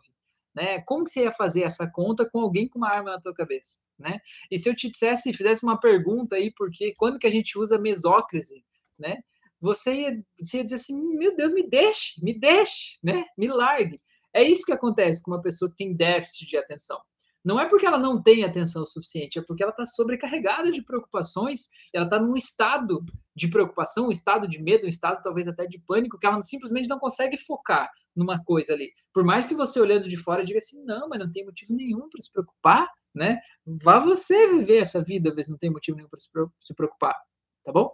[0.55, 0.81] Né?
[0.81, 3.79] Como que você ia fazer essa conta com alguém com uma arma na tua cabeça?
[3.99, 4.19] Né?
[4.51, 7.79] E se eu te dissesse, fizesse uma pergunta aí, porque quando que a gente usa
[7.79, 8.65] mesóclise,
[8.99, 9.19] né?
[9.61, 13.27] Você ia, você ia dizer assim, meu Deus, me deixe, me deixe, né?
[13.37, 14.01] Me largue.
[14.35, 17.01] É isso que acontece com uma pessoa que tem déficit de atenção.
[17.43, 21.69] Não é porque ela não tem atenção suficiente, é porque ela está sobrecarregada de preocupações,
[21.93, 23.03] ela está num estado
[23.35, 26.89] de preocupação, um estado de medo, um estado talvez até de pânico, que ela simplesmente
[26.89, 28.93] não consegue focar numa coisa ali.
[29.13, 32.11] Por mais que você olhando de fora diga assim, não, mas não tem motivo nenhum
[32.11, 33.41] para se preocupar, né?
[33.65, 36.21] Vá você viver essa vida, vezes não tem motivo nenhum para
[36.61, 37.17] se preocupar,
[37.65, 37.91] tá bom?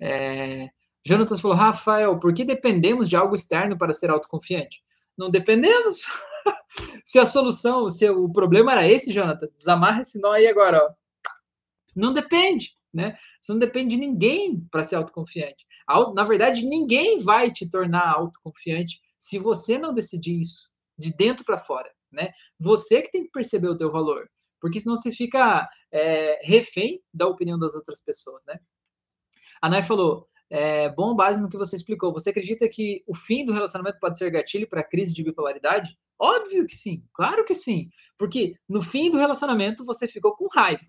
[0.00, 0.68] É...
[1.04, 4.82] Jonathan falou, Rafael, por que dependemos de algo externo para ser autoconfiante?
[5.16, 6.02] Não dependemos.
[7.04, 10.94] se a solução, se o problema era esse, Jonathan, desamarra esse nó aí agora, ó.
[11.94, 13.16] Não depende, né?
[13.40, 15.66] Você não depende de ninguém para ser autoconfiante.
[16.14, 21.58] Na verdade, ninguém vai te tornar autoconfiante se você não decidir isso de dentro para
[21.58, 22.32] fora, né?
[22.58, 24.28] Você que tem que perceber o teu valor,
[24.60, 28.58] porque senão você fica é, refém da opinião das outras pessoas, né?
[29.60, 32.12] A Nai falou, é, bom base no que você explicou.
[32.12, 35.96] Você acredita que o fim do relacionamento pode ser gatilho para crise de bipolaridade?
[36.18, 37.90] Óbvio que sim, claro que sim.
[38.16, 40.86] Porque no fim do relacionamento você ficou com raiva.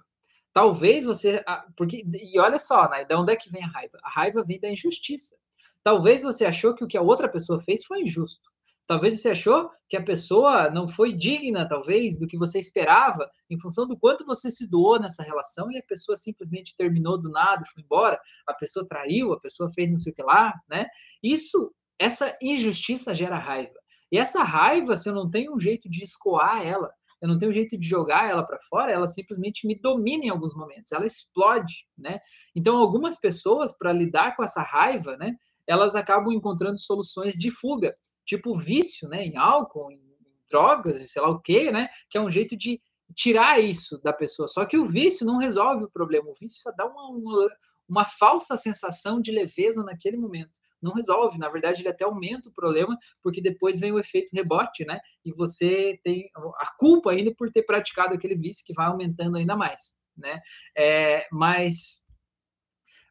[0.54, 1.44] Talvez você.
[1.76, 3.04] Porque, e olha só, né?
[3.04, 4.00] De onde é que vem a raiva?
[4.04, 5.38] A raiva vem da injustiça.
[5.84, 8.50] Talvez você achou que o que a outra pessoa fez foi injusto.
[8.88, 13.60] Talvez você achou que a pessoa não foi digna, talvez, do que você esperava, em
[13.60, 17.64] função do quanto você se doou nessa relação e a pessoa simplesmente terminou do nada,
[17.74, 18.18] foi embora,
[18.48, 20.88] a pessoa traiu, a pessoa fez não sei o que lá, né?
[21.22, 23.76] Isso, essa injustiça gera raiva.
[24.10, 26.90] E essa raiva, se eu não tenho um jeito de escoar ela,
[27.22, 30.30] eu não tenho um jeito de jogar ela para fora, ela simplesmente me domina em
[30.30, 32.20] alguns momentos, ela explode, né?
[32.56, 35.36] Então, algumas pessoas, para lidar com essa raiva, né,
[35.68, 37.94] elas acabam encontrando soluções de fuga
[38.28, 40.02] tipo vício, né, em álcool, em
[40.50, 42.80] drogas, sei lá o quê, né, que é um jeito de
[43.16, 44.48] tirar isso da pessoa.
[44.48, 47.48] Só que o vício não resolve o problema, o vício só dá uma, uma,
[47.88, 50.60] uma falsa sensação de leveza naquele momento.
[50.82, 54.86] Não resolve, na verdade, ele até aumenta o problema, porque depois vem o efeito rebote,
[54.86, 55.00] né?
[55.26, 59.56] E você tem a culpa ainda por ter praticado aquele vício que vai aumentando ainda
[59.56, 60.40] mais, né?
[60.78, 62.06] É, mas,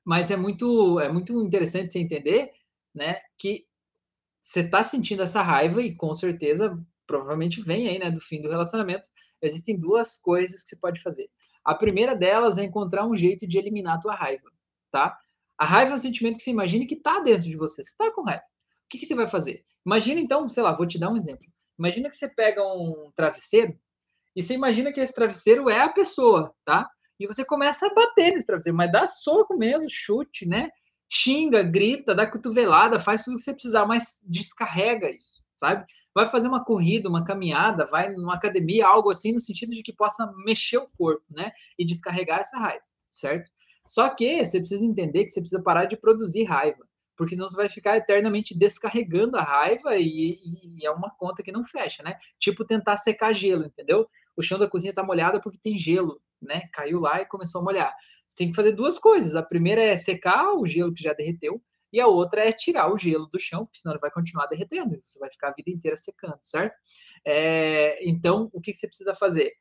[0.05, 2.53] mas é muito, é muito interessante você entender,
[2.95, 3.19] né?
[3.37, 3.67] Que
[4.47, 8.49] você está sentindo essa raiva e com certeza, provavelmente vem aí, né, do fim do
[8.49, 9.11] relacionamento.
[9.43, 11.29] Existem duas coisas que você pode fazer.
[11.65, 14.49] A primeira delas é encontrar um jeito de eliminar a tua raiva,
[14.93, 15.19] tá?
[15.59, 17.83] A raiva é um sentimento que você imagina que está dentro de você.
[17.83, 18.43] Você está com raiva.
[18.43, 19.65] O que, que você vai fazer?
[19.85, 21.45] Imagina então, sei lá, vou te dar um exemplo.
[21.77, 23.77] Imagina que você pega um travesseiro
[24.35, 26.89] e você imagina que esse travesseiro é a pessoa, tá?
[27.19, 30.71] E você começa a bater nesse travesseiro, mas dá soco mesmo, chute, né?
[31.09, 35.85] Xinga, grita, dá cotovelada, faz tudo que você precisar, mas descarrega isso, sabe?
[36.15, 39.93] Vai fazer uma corrida, uma caminhada, vai numa academia, algo assim, no sentido de que
[39.93, 41.53] possa mexer o corpo, né?
[41.79, 43.51] E descarregar essa raiva, certo?
[43.87, 46.85] Só que você precisa entender que você precisa parar de produzir raiva,
[47.17, 50.39] porque senão você vai ficar eternamente descarregando a raiva e,
[50.77, 52.17] e é uma conta que não fecha, né?
[52.39, 54.09] Tipo tentar secar gelo, entendeu?
[54.37, 56.63] O chão da cozinha tá molhado porque tem gelo, né?
[56.73, 57.95] Caiu lá e começou a molhar.
[58.29, 59.35] Você tem que fazer duas coisas.
[59.35, 61.63] A primeira é secar o gelo que já derreteu,
[61.93, 65.01] e a outra é tirar o gelo do chão, porque senão ele vai continuar derretendo,
[65.03, 66.77] você vai ficar a vida inteira secando, certo?
[67.25, 69.53] É, então, o que, você precisa fazer?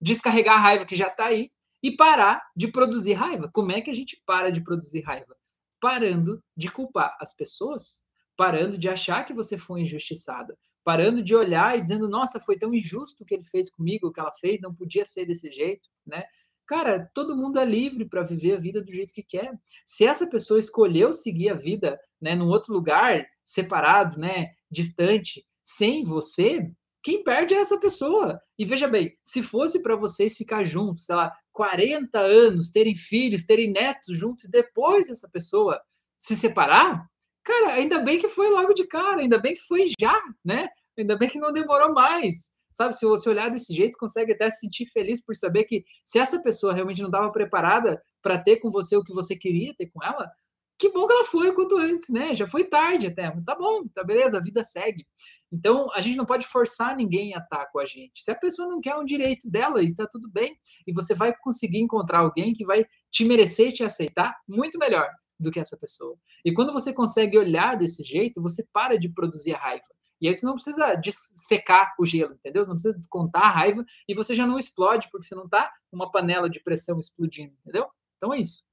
[0.00, 1.50] Descarregar a raiva que já está aí
[1.82, 3.48] e parar de produzir raiva.
[3.52, 5.36] Como é que a gente para de produzir raiva?
[5.80, 8.02] Parando de culpar as pessoas,
[8.36, 10.58] parando de achar que você foi injustiçada,
[10.88, 14.10] parando de olhar e dizendo, nossa, foi tão injusto o que ele fez comigo, o
[14.10, 16.24] que ela fez, não podia ser desse jeito, né?
[16.66, 19.52] Cara, todo mundo é livre para viver a vida do jeito que quer.
[19.84, 26.04] Se essa pessoa escolheu seguir a vida, né, num outro lugar, separado, né, distante, sem
[26.04, 26.72] você,
[27.02, 28.40] quem perde é essa pessoa.
[28.58, 33.44] E veja bem, se fosse para vocês ficar juntos, sei lá, 40 anos, terem filhos,
[33.44, 35.78] terem netos juntos, depois essa pessoa
[36.18, 37.06] se separar,
[37.48, 40.68] cara, ainda bem que foi logo de cara, ainda bem que foi já, né?
[40.98, 42.52] Ainda bem que não demorou mais.
[42.70, 46.18] Sabe, se você olhar desse jeito, consegue até se sentir feliz por saber que se
[46.18, 49.86] essa pessoa realmente não estava preparada para ter com você o que você queria ter
[49.86, 50.30] com ela,
[50.78, 52.34] que bom que ela foi quanto antes, né?
[52.34, 53.30] Já foi tarde até.
[53.44, 55.06] Tá bom, tá beleza, a vida segue.
[55.50, 58.22] Então, a gente não pode forçar ninguém a estar com a gente.
[58.22, 61.34] Se a pessoa não quer um direito dela e tá tudo bem, e você vai
[61.40, 66.16] conseguir encontrar alguém que vai te merecer te aceitar muito melhor do que essa pessoa.
[66.44, 69.86] E quando você consegue olhar desse jeito, você para de produzir a raiva.
[70.20, 72.64] E aí você não precisa secar o gelo, entendeu?
[72.64, 75.72] Você não precisa descontar a raiva e você já não explode, porque você não está
[75.92, 77.88] uma panela de pressão explodindo, entendeu?
[78.16, 78.64] Então é isso.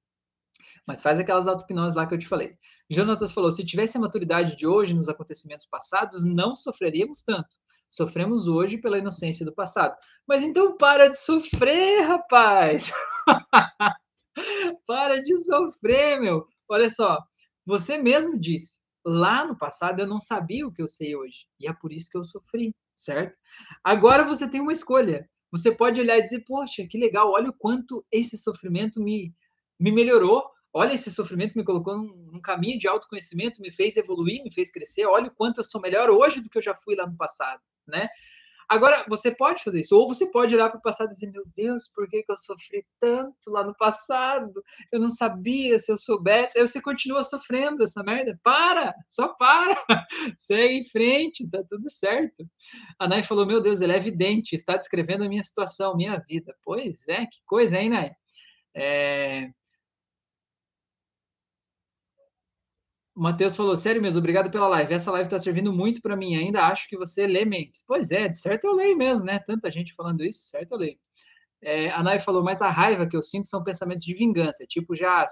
[0.88, 2.58] Mas faz aquelas auto-hipnose lá que eu te falei.
[2.90, 7.50] Jonatas falou: se tivesse a maturidade de hoje nos acontecimentos passados, não sofreríamos tanto.
[7.88, 9.96] Sofremos hoje pela inocência do passado.
[10.28, 12.92] Mas então para de sofrer, rapaz!
[14.88, 16.48] para de sofrer, meu!
[16.70, 17.20] Olha só,
[17.66, 21.46] você mesmo disse lá no passado eu não sabia o que eu sei hoje.
[21.60, 23.38] E é por isso que eu sofri, certo?
[23.84, 25.30] Agora você tem uma escolha.
[25.52, 29.34] Você pode olhar e dizer, poxa, que legal, olha o quanto esse sofrimento me,
[29.80, 30.44] me melhorou.
[30.74, 34.72] Olha, esse sofrimento me colocou num, num caminho de autoconhecimento, me fez evoluir, me fez
[34.72, 35.06] crescer.
[35.06, 37.62] Olha o quanto eu sou melhor hoje do que eu já fui lá no passado,
[37.88, 38.10] né?
[38.68, 41.44] Agora, você pode fazer isso, ou você pode olhar para o passado e dizer: Meu
[41.56, 44.64] Deus, por que, que eu sofri tanto lá no passado?
[44.92, 46.58] Eu não sabia se eu soubesse.
[46.58, 48.40] Aí você continua sofrendo essa merda.
[48.44, 49.76] Para, só para,
[50.38, 52.46] segue em frente, tá tudo certo.
[53.00, 56.56] A Nai falou: Meu Deus, ele é evidente, está descrevendo a minha situação, minha vida.
[56.64, 58.12] Pois é, que coisa, hein, Nai?
[58.76, 59.50] É,
[63.16, 64.94] O Matheus falou, sério mesmo, obrigado pela live.
[64.94, 66.36] Essa live está servindo muito para mim.
[66.36, 67.82] Ainda acho que você lê mentes.
[67.88, 69.40] Pois é, de certo eu leio mesmo, né?
[69.40, 70.98] Tanta gente falando isso, certo eu leio.
[71.62, 74.66] É, a Nai falou, mas a raiva que eu sinto são pensamentos de vingança.
[74.68, 75.26] Tipo, já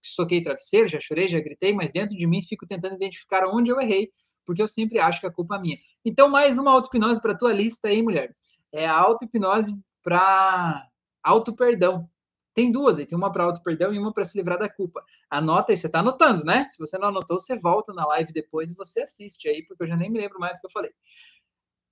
[0.00, 3.80] soquei travesseiro, já chorei, já gritei, mas dentro de mim fico tentando identificar onde eu
[3.80, 4.10] errei,
[4.46, 5.76] porque eu sempre acho que a culpa é minha.
[6.04, 8.32] Então, mais uma auto-hipnose para tua lista aí, mulher.
[8.72, 10.86] É a auto-hipnose para
[11.22, 12.08] auto-perdão.
[12.54, 15.04] Tem duas aí, tem uma para auto-perdão e uma para se livrar da culpa.
[15.28, 16.66] Anota aí, você está anotando, né?
[16.68, 19.88] Se você não anotou, você volta na live depois e você assiste aí, porque eu
[19.88, 20.92] já nem me lembro mais o que eu falei.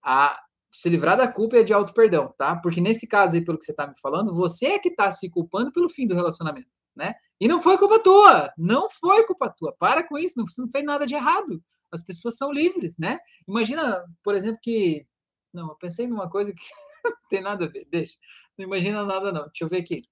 [0.05, 0.41] A
[0.73, 2.57] se livrar da culpa é de auto-perdão, tá?
[2.57, 5.29] Porque nesse caso aí, pelo que você está me falando, você é que está se
[5.31, 7.15] culpando pelo fim do relacionamento, né?
[7.39, 9.75] E não foi culpa tua, não foi culpa tua.
[9.79, 11.63] Para com isso, não, você não fez nada de errado.
[11.93, 13.19] As pessoas são livres, né?
[13.47, 15.07] Imagina, por exemplo, que.
[15.53, 16.63] Não, eu pensei numa coisa que
[17.05, 18.15] não tem nada a ver, deixa.
[18.57, 19.45] Não imagina nada, não.
[19.47, 20.05] Deixa eu ver aqui.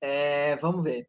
[0.00, 1.06] É, vamos ver.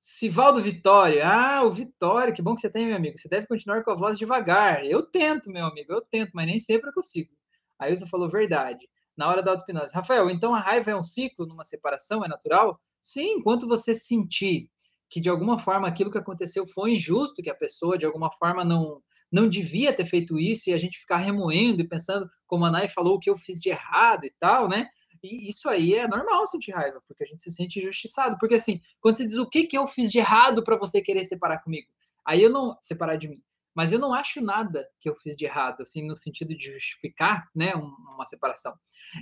[0.00, 1.26] Sivaldo Vitória.
[1.26, 3.18] Ah, o Vitória, que bom que você tem, meu amigo.
[3.18, 4.84] Você deve continuar com a voz devagar.
[4.84, 7.30] Eu tento, meu amigo, eu tento, mas nem sempre eu consigo.
[7.78, 8.88] A Ilza falou verdade.
[9.16, 9.92] Na hora da auto-hipnose.
[9.92, 12.24] Rafael, então a raiva é um ciclo numa separação?
[12.24, 12.80] É natural?
[13.02, 14.70] Sim, enquanto você sentir
[15.10, 18.64] que de alguma forma aquilo que aconteceu foi injusto, que a pessoa de alguma forma
[18.64, 22.70] não não devia ter feito isso e a gente ficar remoendo e pensando, como a
[22.70, 24.88] Nai falou, o que eu fiz de errado e tal, né?
[25.22, 28.36] E isso aí é normal sentir raiva, porque a gente se sente injustiçado.
[28.38, 31.24] Porque assim, quando você diz o que, que eu fiz de errado para você querer
[31.24, 31.88] separar comigo,
[32.26, 33.42] aí eu não separar de mim
[33.78, 37.48] mas eu não acho nada que eu fiz de errado, assim, no sentido de justificar,
[37.54, 38.74] né, uma separação.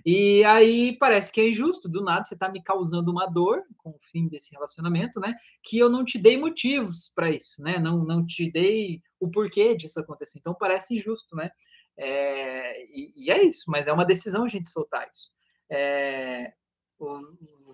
[0.03, 3.91] E aí parece que é injusto, do nada você está me causando uma dor com
[3.91, 8.03] o fim desse relacionamento, né, que eu não te dei motivos para isso, né, não,
[8.03, 10.39] não te dei o porquê disso acontecer.
[10.39, 11.51] Então parece injusto, né,
[11.99, 15.33] é, e, e, é isso, mas é uma decisão a gente soltar isso.
[15.71, 16.53] É,
[16.99, 17.19] o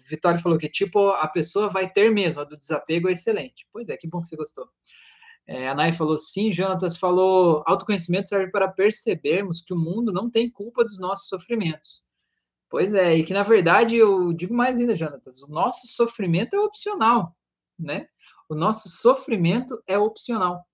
[0.08, 3.66] Vitório falou que, tipo, a pessoa vai ter mesmo, a do desapego é excelente.
[3.72, 4.68] Pois é, que bom que você gostou.
[5.46, 10.30] É, a Nai falou sim, Jonatas falou, autoconhecimento serve para percebermos que o mundo não
[10.30, 12.08] tem culpa dos nossos sofrimentos.
[12.70, 16.60] Pois é, e que na verdade eu digo mais ainda, Jonatas, o nosso sofrimento é
[16.60, 17.36] opcional,
[17.78, 18.08] né?
[18.48, 20.64] O nosso sofrimento é opcional.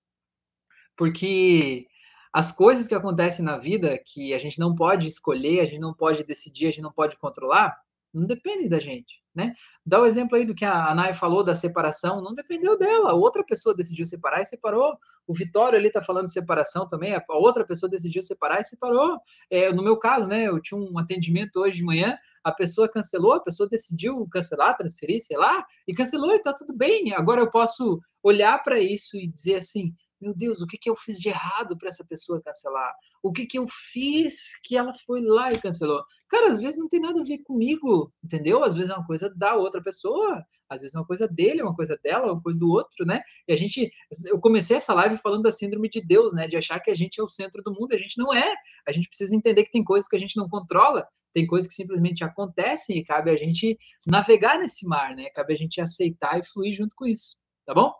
[0.95, 1.87] Porque
[2.33, 5.93] as coisas que acontecem na vida que a gente não pode escolher, a gente não
[5.93, 7.75] pode decidir, a gente não pode controlar,
[8.13, 9.53] não depende da gente, né?
[9.85, 13.43] Dá o exemplo aí do que a Nai falou da separação, não dependeu dela, outra
[13.43, 14.97] pessoa decidiu separar e separou.
[15.27, 19.19] O Vitório ali tá falando de separação também, a outra pessoa decidiu separar e separou.
[19.49, 23.33] É, no meu caso, né, eu tinha um atendimento hoje de manhã, a pessoa cancelou,
[23.33, 27.13] a pessoa decidiu cancelar, transferir, sei lá, e cancelou e tá tudo bem.
[27.13, 30.95] Agora eu posso olhar para isso e dizer assim, meu Deus, o que, que eu
[30.95, 32.93] fiz de errado para essa pessoa cancelar?
[33.23, 36.03] O que, que eu fiz que ela foi lá e cancelou?
[36.27, 38.63] Cara, às vezes não tem nada a ver comigo, entendeu?
[38.63, 41.75] Às vezes é uma coisa da outra pessoa, às vezes é uma coisa dele, uma
[41.75, 43.21] coisa dela, uma coisa do outro, né?
[43.47, 43.91] E a gente,
[44.25, 46.47] eu comecei essa live falando da síndrome de Deus, né?
[46.47, 48.53] De achar que a gente é o centro do mundo, a gente não é.
[48.87, 51.73] A gente precisa entender que tem coisas que a gente não controla, tem coisas que
[51.73, 55.29] simplesmente acontecem e cabe a gente navegar nesse mar, né?
[55.31, 57.91] Cabe a gente aceitar e fluir junto com isso, tá bom?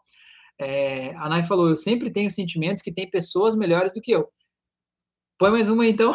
[0.60, 4.30] É, a Nai falou: Eu sempre tenho sentimentos que tem pessoas melhores do que eu.
[5.38, 6.12] Põe mais uma então.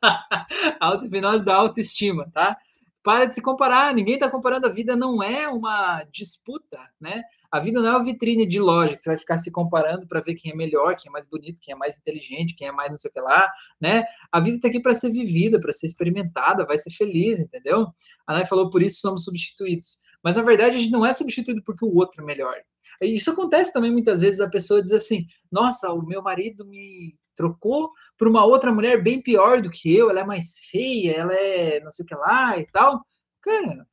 [0.80, 2.56] Auto-hipnose da autoestima, tá?
[3.02, 4.66] Para de se comparar, ninguém está comparando.
[4.66, 7.22] A vida não é uma disputa, né?
[7.50, 10.20] A vida não é uma vitrine de loja que você vai ficar se comparando para
[10.20, 12.90] ver quem é melhor, quem é mais bonito, quem é mais inteligente, quem é mais
[12.90, 13.50] não sei o que lá,
[13.80, 14.04] né?
[14.30, 17.88] A vida está aqui para ser vivida, para ser experimentada, vai ser feliz, entendeu?
[18.26, 20.02] A Nai falou, por isso somos substituídos.
[20.22, 22.54] Mas na verdade a gente não é substituído porque o outro é melhor.
[23.00, 27.90] Isso acontece também muitas vezes, a pessoa diz assim: nossa, o meu marido me trocou
[28.18, 31.80] por uma outra mulher bem pior do que eu, ela é mais feia, ela é
[31.80, 33.00] não sei o que lá e tal.
[33.40, 33.86] Cara,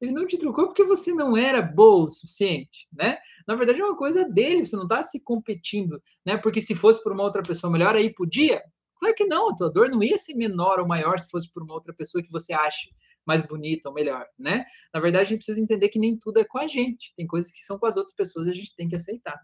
[0.00, 3.18] ele não te trocou porque você não era boa o suficiente, né?
[3.46, 6.36] Na verdade é uma coisa dele, você não está se competindo, né?
[6.36, 8.62] Porque se fosse por uma outra pessoa melhor, aí podia?
[8.98, 11.62] Claro que não, a tua dor não ia ser menor ou maior se fosse por
[11.62, 12.88] uma outra pessoa que você acha
[13.26, 14.64] mais bonita ou melhor, né?
[14.94, 17.12] Na verdade, a gente precisa entender que nem tudo é com a gente.
[17.16, 19.38] Tem coisas que são com as outras pessoas e a gente tem que aceitar.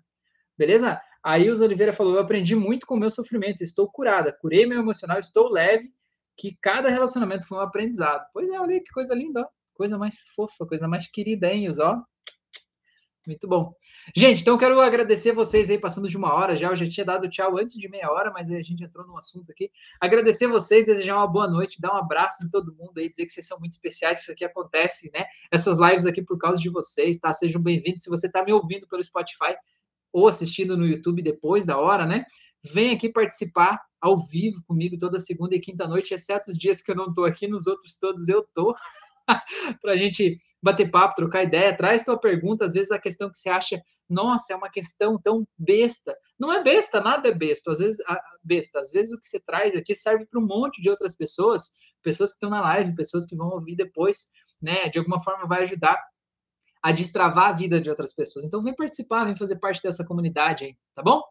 [0.57, 1.01] Beleza?
[1.25, 4.79] Aí o Oliveira falou: Eu aprendi muito com o meu sofrimento, estou curada, curei meu
[4.79, 5.93] emocional, estou leve,
[6.37, 8.25] que cada relacionamento foi um aprendizado.
[8.33, 9.47] Pois é, olha que coisa linda, ó.
[9.75, 12.01] coisa mais fofa, coisa mais querida, hein, ó.
[13.25, 13.73] Muito bom.
[14.17, 16.69] Gente, então quero agradecer vocês aí, passando de uma hora já.
[16.69, 19.53] Eu já tinha dado tchau antes de meia hora, mas a gente entrou num assunto
[19.53, 19.71] aqui.
[20.01, 23.31] Agradecer vocês, desejar uma boa noite, dar um abraço em todo mundo aí, dizer que
[23.31, 25.25] vocês são muito especiais, isso aqui acontece, né?
[25.53, 27.33] Essas lives aqui por causa de vocês, tá?
[27.33, 28.03] Sejam bem-vindos.
[28.03, 29.55] Se você está me ouvindo pelo Spotify
[30.13, 32.27] ou assistindo no YouTube depois da hora, né?
[32.73, 36.91] Vem aqui participar ao vivo comigo toda segunda e quinta noite, exceto os dias que
[36.91, 38.75] eu não estou aqui, nos outros todos eu tô.
[39.81, 41.77] para a gente bater papo, trocar ideia.
[41.77, 45.47] Traz tua pergunta, às vezes a questão que você acha, nossa, é uma questão tão
[45.59, 46.17] besta.
[46.39, 47.73] Não é besta, nada é besta.
[47.73, 47.99] Às vezes,
[48.43, 48.81] besta.
[48.81, 52.31] Às vezes o que você traz aqui serve para um monte de outras pessoas, pessoas
[52.31, 54.89] que estão na live, pessoas que vão ouvir depois, né?
[54.89, 55.99] De alguma forma vai ajudar
[56.83, 58.45] a destravar a vida de outras pessoas.
[58.45, 61.23] Então vem participar, vem fazer parte dessa comunidade aí, tá bom?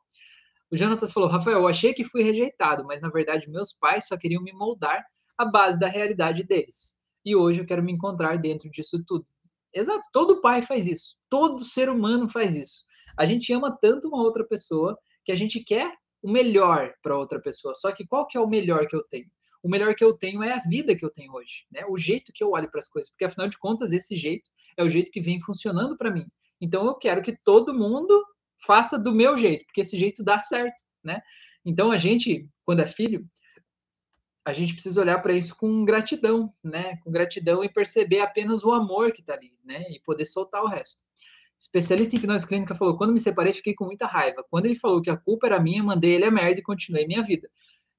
[0.72, 4.18] O Jonatas falou, Rafael, eu achei que fui rejeitado, mas na verdade meus pais só
[4.18, 5.04] queriam me moldar
[5.38, 7.01] à base da realidade deles.
[7.26, 9.26] E hoje eu quero me encontrar dentro disso tudo.
[9.74, 12.86] Exato, todo pai faz isso, todo ser humano faz isso.
[13.18, 17.40] A gente ama tanto uma outra pessoa que a gente quer o melhor para outra
[17.40, 17.74] pessoa.
[17.76, 19.30] Só que qual que é o melhor que eu tenho?
[19.64, 21.86] O melhor que eu tenho é a vida que eu tenho hoje, né?
[21.88, 24.84] O jeito que eu olho para as coisas, porque afinal de contas esse jeito é
[24.84, 26.26] o jeito que vem funcionando para mim.
[26.60, 28.26] Então eu quero que todo mundo
[28.66, 31.22] faça do meu jeito, porque esse jeito dá certo, né?
[31.64, 33.26] Então a gente, quando é filho,
[34.44, 36.98] a gente precisa olhar para isso com gratidão, né?
[36.98, 39.86] Com gratidão e perceber apenas o amor que está ali, né?
[39.90, 41.04] E poder soltar o resto.
[41.60, 44.44] Especialista em hipnose clínica falou: quando me separei, fiquei com muita raiva.
[44.50, 47.22] Quando ele falou que a culpa era minha, mandei ele a merda e continuei minha
[47.22, 47.50] vida.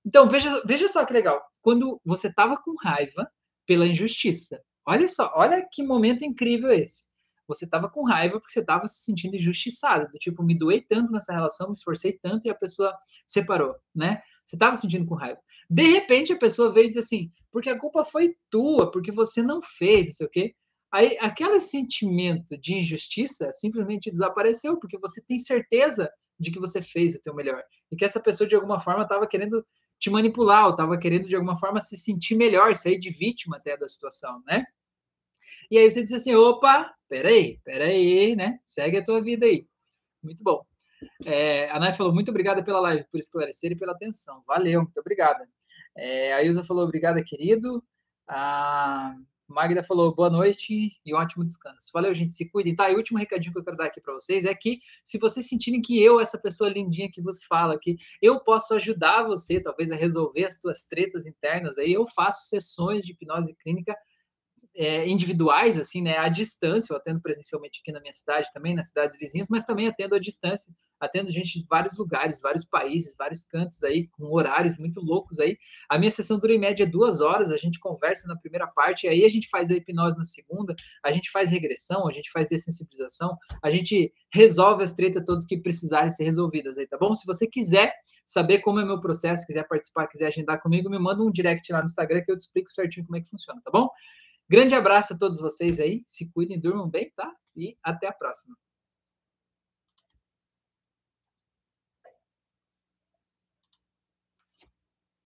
[0.05, 1.41] Então, veja, veja só que legal.
[1.61, 3.31] Quando você estava com raiva
[3.65, 7.13] pela injustiça, olha só, olha que momento incrível esse
[7.55, 11.13] você estava com raiva porque você estava se sentindo injustiçado, do tipo, me doei tanto
[11.13, 14.23] nessa relação, me esforcei tanto e a pessoa separou, né?
[14.53, 15.41] Você estava sentindo com raiva.
[15.71, 19.43] De repente a pessoa veio e diz assim, porque a culpa foi tua, porque você
[19.43, 20.55] não fez, não sei o quê.
[20.93, 27.15] Aí aquele sentimento de injustiça simplesmente desapareceu, porque você tem certeza de que você fez
[27.15, 29.65] o teu melhor e que essa pessoa de alguma forma estava querendo
[29.99, 33.75] te manipular, ou estava querendo de alguma forma se sentir melhor, sair de vítima até
[33.75, 34.67] da situação, né?
[35.71, 38.59] E aí você diz assim, opa, peraí, peraí, né?
[38.67, 39.67] Segue a tua vida aí.
[40.23, 40.63] Muito bom.
[41.25, 44.43] É, a Nai falou, muito obrigada pela live, por esclarecer e pela atenção.
[44.47, 45.49] Valeu, muito obrigada.
[45.97, 47.83] É, a Ilza falou, obrigada, querido.
[48.27, 49.15] A
[49.49, 51.91] Magda falou, boa noite e um ótimo descanso.
[51.93, 52.75] Valeu, gente, se cuidem.
[52.75, 55.19] Tá, e o último recadinho que eu quero dar aqui para vocês é que, se
[55.19, 59.61] vocês sentirem que eu, essa pessoa lindinha que vos fala aqui, eu posso ajudar você,
[59.61, 63.97] talvez, a resolver as suas tretas internas aí, eu faço sessões de hipnose clínica
[64.75, 68.89] é, individuais, assim, né, à distância, eu atendo presencialmente aqui na minha cidade também, nas
[68.89, 73.45] cidades vizinhas, mas também atendo à distância, atendo gente de vários lugares, vários países, vários
[73.45, 75.59] cantos aí, com horários muito loucos aí.
[75.89, 79.25] A minha sessão dura em média duas horas, a gente conversa na primeira parte, aí
[79.25, 83.37] a gente faz a hipnose na segunda, a gente faz regressão, a gente faz dessensibilização,
[83.63, 87.15] a gente resolve as tretas todas que precisarem ser resolvidas aí, tá bom?
[87.15, 87.93] Se você quiser
[88.25, 91.81] saber como é meu processo, quiser participar, quiser agendar comigo, me manda um direct lá
[91.81, 93.89] no Instagram que eu te explico certinho como é que funciona, tá bom?
[94.53, 97.35] Grande abraço a todos vocês aí, se cuidem, durmam bem, tá?
[97.57, 98.55] E até a próxima.